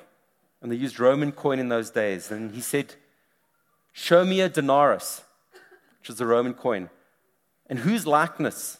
and 0.62 0.72
they 0.72 0.76
used 0.76 1.00
Roman 1.00 1.32
coin 1.32 1.60
in 1.60 1.70
those 1.70 1.92
days. 1.92 2.32
And 2.32 2.52
he 2.52 2.62
said, 2.62 2.96
Show 3.94 4.26
me 4.26 4.42
a 4.42 4.50
denarius, 4.50 5.24
which 6.00 6.10
is 6.10 6.22
a 6.22 6.26
Roman 6.26 6.54
coin. 6.54 6.90
And 7.68 7.80
whose 7.80 8.08
likeness 8.08 8.78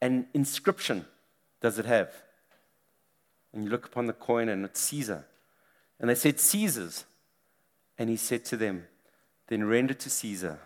and 0.00 0.26
inscription 0.34 1.06
does 1.60 1.78
it 1.78 1.86
have? 1.86 2.12
And 3.52 3.64
you 3.64 3.70
look 3.70 3.86
upon 3.86 4.06
the 4.06 4.12
coin, 4.12 4.50
and 4.50 4.64
it's 4.64 4.80
Caesar. 4.80 5.24
And 5.98 6.10
they 6.10 6.14
said, 6.14 6.38
Caesar's. 6.38 7.04
And 7.96 8.10
he 8.10 8.16
said 8.16 8.44
to 8.46 8.56
them, 8.56 8.86
Then 9.48 9.64
render 9.64 9.94
to 9.94 10.10
Caesar 10.10 10.60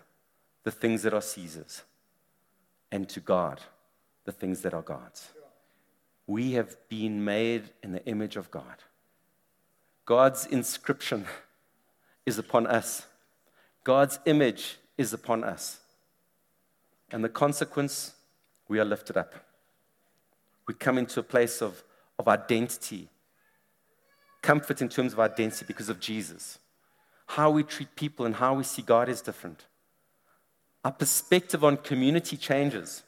the 0.63 0.71
things 0.71 1.03
that 1.03 1.13
are 1.13 1.21
Caesar's, 1.21 1.83
and 2.91 3.07
to 3.09 3.19
God 3.19 3.61
the 4.25 4.31
things 4.31 4.61
that 4.61 4.73
are 4.73 4.81
God's 4.81 5.29
we 6.27 6.53
have 6.53 6.77
been 6.89 7.23
made 7.23 7.69
in 7.81 7.91
the 7.91 8.05
image 8.05 8.35
of 8.35 8.49
God. 8.49 8.83
God's 10.05 10.45
inscription 10.45 11.25
is 12.25 12.37
upon 12.37 12.67
us, 12.67 13.05
God's 13.83 14.19
image 14.25 14.77
is 14.97 15.13
upon 15.13 15.43
us. 15.43 15.79
And 17.11 17.23
the 17.23 17.29
consequence, 17.29 18.13
we 18.67 18.79
are 18.79 18.85
lifted 18.85 19.17
up. 19.17 19.35
We 20.67 20.73
come 20.73 20.97
into 20.97 21.19
a 21.19 21.23
place 21.23 21.61
of, 21.61 21.83
of 22.17 22.27
identity, 22.27 23.09
comfort 24.41 24.81
in 24.81 24.89
terms 24.89 25.13
of 25.13 25.19
identity 25.19 25.65
because 25.67 25.89
of 25.89 25.99
Jesus. 25.99 26.57
How 27.27 27.51
we 27.51 27.63
treat 27.63 27.95
people 27.95 28.25
and 28.25 28.35
how 28.35 28.55
we 28.55 28.63
see 28.63 28.81
God 28.81 29.09
is 29.09 29.21
different. 29.21 29.65
Our 30.83 30.91
perspective 30.91 31.63
on 31.63 31.77
community 31.77 32.35
changes. 32.35 33.03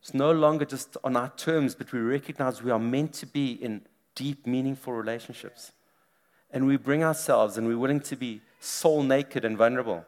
It's 0.00 0.14
no 0.14 0.30
longer 0.30 0.64
just 0.64 0.96
on 1.02 1.16
our 1.16 1.32
terms, 1.36 1.74
but 1.74 1.92
we 1.92 1.98
recognize 1.98 2.62
we 2.62 2.70
are 2.70 2.78
meant 2.78 3.12
to 3.14 3.26
be 3.26 3.52
in 3.52 3.82
deep, 4.14 4.46
meaningful 4.46 4.92
relationships. 4.92 5.72
And 6.50 6.66
we 6.66 6.76
bring 6.76 7.02
ourselves 7.02 7.56
and 7.56 7.66
we're 7.66 7.78
willing 7.78 8.00
to 8.00 8.16
be 8.16 8.40
soul 8.60 9.02
naked 9.02 9.44
and 9.44 9.56
vulnerable. 9.56 10.04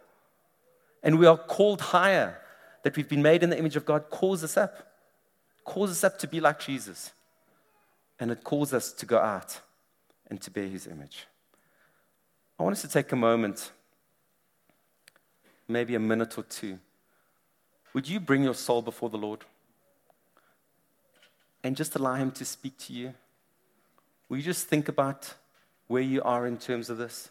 And 1.02 1.18
we 1.18 1.26
are 1.26 1.36
called 1.36 1.80
higher, 1.80 2.38
that 2.84 2.96
we've 2.96 3.08
been 3.08 3.22
made 3.22 3.42
in 3.42 3.50
the 3.50 3.58
image 3.58 3.76
of 3.76 3.84
God, 3.84 4.08
calls 4.08 4.44
us 4.44 4.56
up, 4.56 4.92
calls 5.64 5.90
us 5.90 6.04
up 6.04 6.18
to 6.18 6.28
be 6.28 6.40
like 6.40 6.60
Jesus. 6.60 7.12
And 8.20 8.30
it 8.30 8.44
calls 8.44 8.72
us 8.72 8.92
to 8.92 9.06
go 9.06 9.18
out 9.18 9.60
and 10.28 10.40
to 10.42 10.50
bear 10.50 10.66
his 10.66 10.86
image. 10.86 11.26
I 12.58 12.62
want 12.62 12.74
us 12.74 12.82
to 12.82 12.88
take 12.88 13.12
a 13.12 13.16
moment, 13.16 13.72
maybe 15.66 15.94
a 15.94 16.00
minute 16.00 16.36
or 16.38 16.42
two. 16.44 16.78
Would 17.94 18.08
you 18.08 18.20
bring 18.20 18.44
your 18.44 18.54
soul 18.54 18.82
before 18.82 19.10
the 19.10 19.18
Lord? 19.18 19.44
and 21.62 21.76
just 21.76 21.96
allow 21.96 22.14
Him 22.14 22.30
to 22.32 22.44
speak 22.44 22.78
to 22.78 22.92
you? 22.92 23.14
Will 24.28 24.38
you 24.38 24.42
just 24.42 24.68
think 24.68 24.88
about 24.88 25.34
where 25.86 26.02
you 26.02 26.22
are 26.22 26.46
in 26.46 26.58
terms 26.58 26.90
of 26.90 26.98
this? 26.98 27.30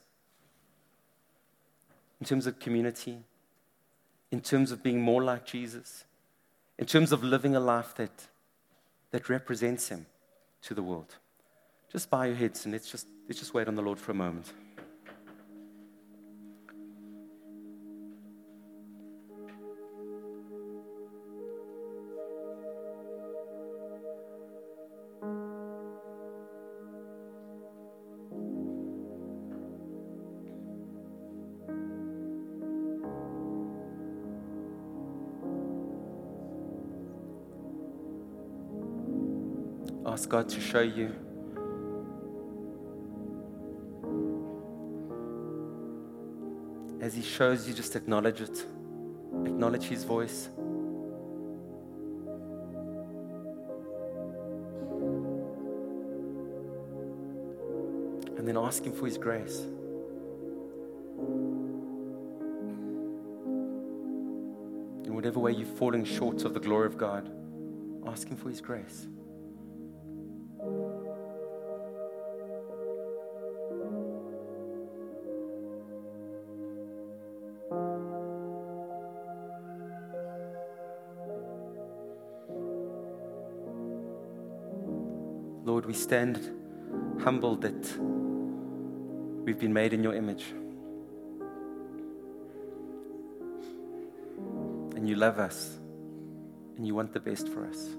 In 2.20 2.26
terms 2.26 2.48
of 2.48 2.60
community? 2.60 3.20
In 4.32 4.42
terms 4.42 4.72
of 4.72 4.84
being 4.84 5.02
more 5.02 5.24
like 5.24 5.46
Jesus? 5.46 6.04
In 6.78 6.86
terms 6.86 7.12
of 7.12 7.24
living 7.24 7.56
a 7.56 7.60
life 7.60 7.96
that, 7.96 8.28
that 9.12 9.30
represents 9.30 9.90
Him 9.90 10.06
to 10.64 10.74
the 10.74 10.84
world? 10.84 11.16
Just 11.92 12.10
bow 12.10 12.24
your 12.24 12.36
heads 12.36 12.66
and 12.66 12.74
let's 12.74 12.92
just, 12.92 13.08
let's 13.28 13.40
just 13.40 13.54
wait 13.54 13.68
on 13.68 13.76
the 13.76 13.82
Lord 13.82 14.00
for 14.00 14.12
a 14.12 14.16
moment. 14.16 14.52
Ask 40.18 40.30
God 40.30 40.50
to 40.50 40.60
show 40.60 40.82
you. 40.82 41.14
As 47.00 47.14
He 47.14 47.22
shows 47.22 47.68
you, 47.68 47.76
just 47.76 47.96
acknowledge 47.96 48.42
it. 48.42 48.66
Acknowledge 49.46 49.84
His 49.84 50.04
voice. 50.04 50.50
And 58.38 58.48
then 58.48 58.58
ask 58.58 58.84
Him 58.84 58.94
for 58.94 59.06
His 59.06 59.20
grace. 59.20 59.60
In 65.06 65.14
whatever 65.14 65.40
way 65.40 65.52
you're 65.52 65.68
falling 65.68 66.06
short 66.06 66.44
of 66.44 66.56
the 66.56 66.60
glory 66.60 66.88
of 66.88 66.98
God, 66.98 67.30
ask 68.08 68.28
Him 68.28 68.36
for 68.36 68.50
His 68.50 68.62
grace. 68.62 69.06
Lord, 85.68 85.86
we 85.86 85.94
stand 85.94 86.40
humbled 87.22 87.62
that 87.64 88.00
we've 89.44 89.60
been 89.60 89.74
made 89.74 89.92
in 89.92 90.02
your 90.02 90.16
image. 90.16 90.46
And 94.96 95.10
you 95.10 95.18
love 95.18 95.40
us, 95.40 95.78
and 96.78 96.88
you 96.88 96.96
want 96.96 97.12
the 97.12 97.20
best 97.20 97.50
for 97.50 97.68
us. 97.68 97.90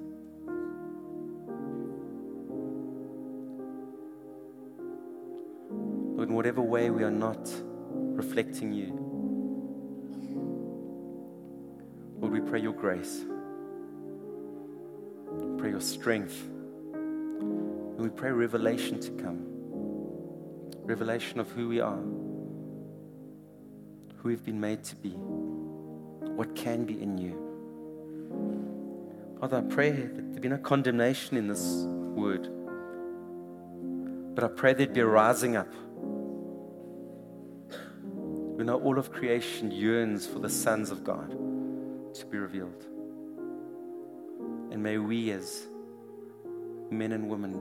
Lord, 6.16 6.30
in 6.30 6.34
whatever 6.34 6.62
way 6.62 6.88
we 6.88 7.04
are 7.04 7.10
not 7.10 7.50
reflecting 7.92 8.72
you, 8.72 8.94
Lord, 12.18 12.32
we 12.32 12.40
pray 12.40 12.60
your 12.60 12.72
grace, 12.72 13.26
pray 15.58 15.68
your 15.68 15.82
strength, 15.82 16.48
and 17.98 18.04
we 18.04 18.08
pray 18.10 18.30
revelation 18.30 19.00
to 19.00 19.10
come 19.22 19.48
revelation 20.84 21.38
of 21.38 21.50
who 21.50 21.68
we 21.68 21.80
are, 21.80 21.98
who 24.16 24.28
we've 24.28 24.44
been 24.44 24.58
made 24.58 24.82
to 24.82 24.96
be, 24.96 25.10
what 25.10 26.56
can 26.56 26.86
be 26.86 27.02
in 27.02 27.18
you. 27.18 27.44
Father, 29.38 29.58
I 29.58 29.60
pray 29.60 29.90
that 29.90 30.32
there 30.32 30.40
be 30.40 30.48
no 30.48 30.56
condemnation 30.56 31.36
in 31.36 31.46
this 31.46 31.84
word, 32.16 32.48
but 34.34 34.44
I 34.44 34.48
pray 34.48 34.72
there'd 34.72 34.94
be 34.94 35.00
a 35.00 35.06
rising 35.06 35.56
up. 35.56 35.68
We 38.56 38.64
know 38.64 38.80
all 38.82 38.98
of 38.98 39.12
creation 39.12 39.70
yearns 39.70 40.26
for 40.26 40.38
the 40.38 40.48
sons 40.48 40.90
of 40.90 41.04
God 41.04 41.32
to 42.14 42.26
be 42.26 42.38
revealed. 42.38 42.86
And 44.72 44.82
may 44.82 44.96
we, 44.96 45.32
as 45.32 45.66
men 46.90 47.12
and 47.12 47.28
women, 47.28 47.52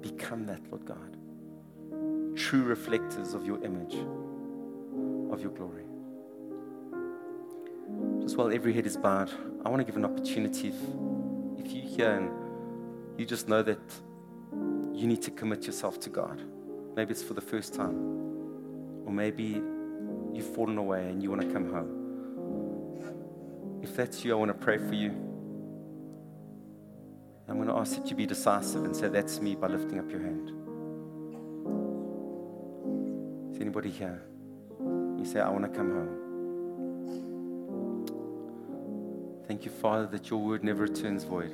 become 0.00 0.46
that, 0.46 0.60
Lord 0.70 0.84
God 0.84 1.18
true 2.38 2.62
reflectors 2.62 3.34
of 3.34 3.44
your 3.44 3.62
image, 3.64 3.94
of 5.32 5.42
your 5.42 5.50
glory. 5.50 5.82
Just 8.22 8.36
while 8.36 8.52
every 8.52 8.72
head 8.72 8.86
is 8.86 8.96
bowed, 8.96 9.30
I 9.64 9.68
want 9.68 9.80
to 9.80 9.84
give 9.84 9.96
an 9.96 10.04
opportunity 10.04 10.68
if, 10.68 10.74
if 11.58 11.72
you're 11.72 11.84
here 11.84 12.12
and 12.12 12.30
you 13.18 13.26
just 13.26 13.48
know 13.48 13.62
that 13.62 13.80
you 14.94 15.06
need 15.06 15.20
to 15.22 15.30
commit 15.30 15.66
yourself 15.66 15.98
to 16.00 16.10
God. 16.10 16.40
Maybe 16.94 17.10
it's 17.10 17.22
for 17.22 17.34
the 17.34 17.40
first 17.40 17.74
time, 17.74 17.96
or 19.04 19.12
maybe 19.12 19.60
you've 20.32 20.54
fallen 20.54 20.78
away 20.78 21.08
and 21.08 21.22
you 21.22 21.30
want 21.30 21.42
to 21.42 21.52
come 21.52 21.72
home. 21.72 21.94
If 23.82 23.96
that's 23.96 24.24
you, 24.24 24.32
I 24.32 24.36
want 24.36 24.50
to 24.50 24.64
pray 24.64 24.78
for 24.78 24.94
you. 24.94 25.27
Ask 27.78 27.94
that 27.94 28.10
you 28.10 28.16
be 28.16 28.26
decisive 28.26 28.84
and 28.84 28.96
say, 28.96 29.06
That's 29.08 29.40
me, 29.40 29.54
by 29.54 29.68
lifting 29.68 30.00
up 30.00 30.10
your 30.10 30.18
hand. 30.18 30.48
Is 33.54 33.60
anybody 33.60 33.90
here? 33.90 34.20
You 34.80 35.24
say, 35.24 35.38
I 35.38 35.48
want 35.48 35.62
to 35.64 35.70
come 35.70 35.90
home. 35.92 36.24
Thank 39.46 39.64
you, 39.64 39.70
Father, 39.70 40.08
that 40.08 40.28
your 40.28 40.40
word 40.40 40.64
never 40.64 40.82
returns 40.82 41.22
void. 41.22 41.52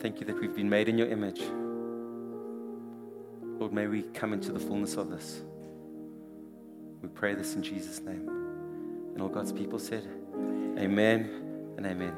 Thank 0.00 0.20
you 0.20 0.26
that 0.26 0.40
we've 0.40 0.56
been 0.56 0.70
made 0.70 0.88
in 0.88 0.96
your 0.96 1.08
image. 1.08 1.42
Lord, 3.60 3.74
may 3.74 3.86
we 3.86 4.04
come 4.14 4.32
into 4.32 4.50
the 4.50 4.60
fullness 4.60 4.96
of 4.96 5.10
this. 5.10 5.42
We 7.02 7.10
pray 7.10 7.34
this 7.34 7.54
in 7.54 7.62
Jesus' 7.62 8.00
name. 8.00 8.26
And 9.12 9.20
all 9.20 9.28
God's 9.28 9.52
people 9.52 9.78
said, 9.78 10.08
Amen 10.78 11.74
and 11.76 11.84
amen. 11.84 12.14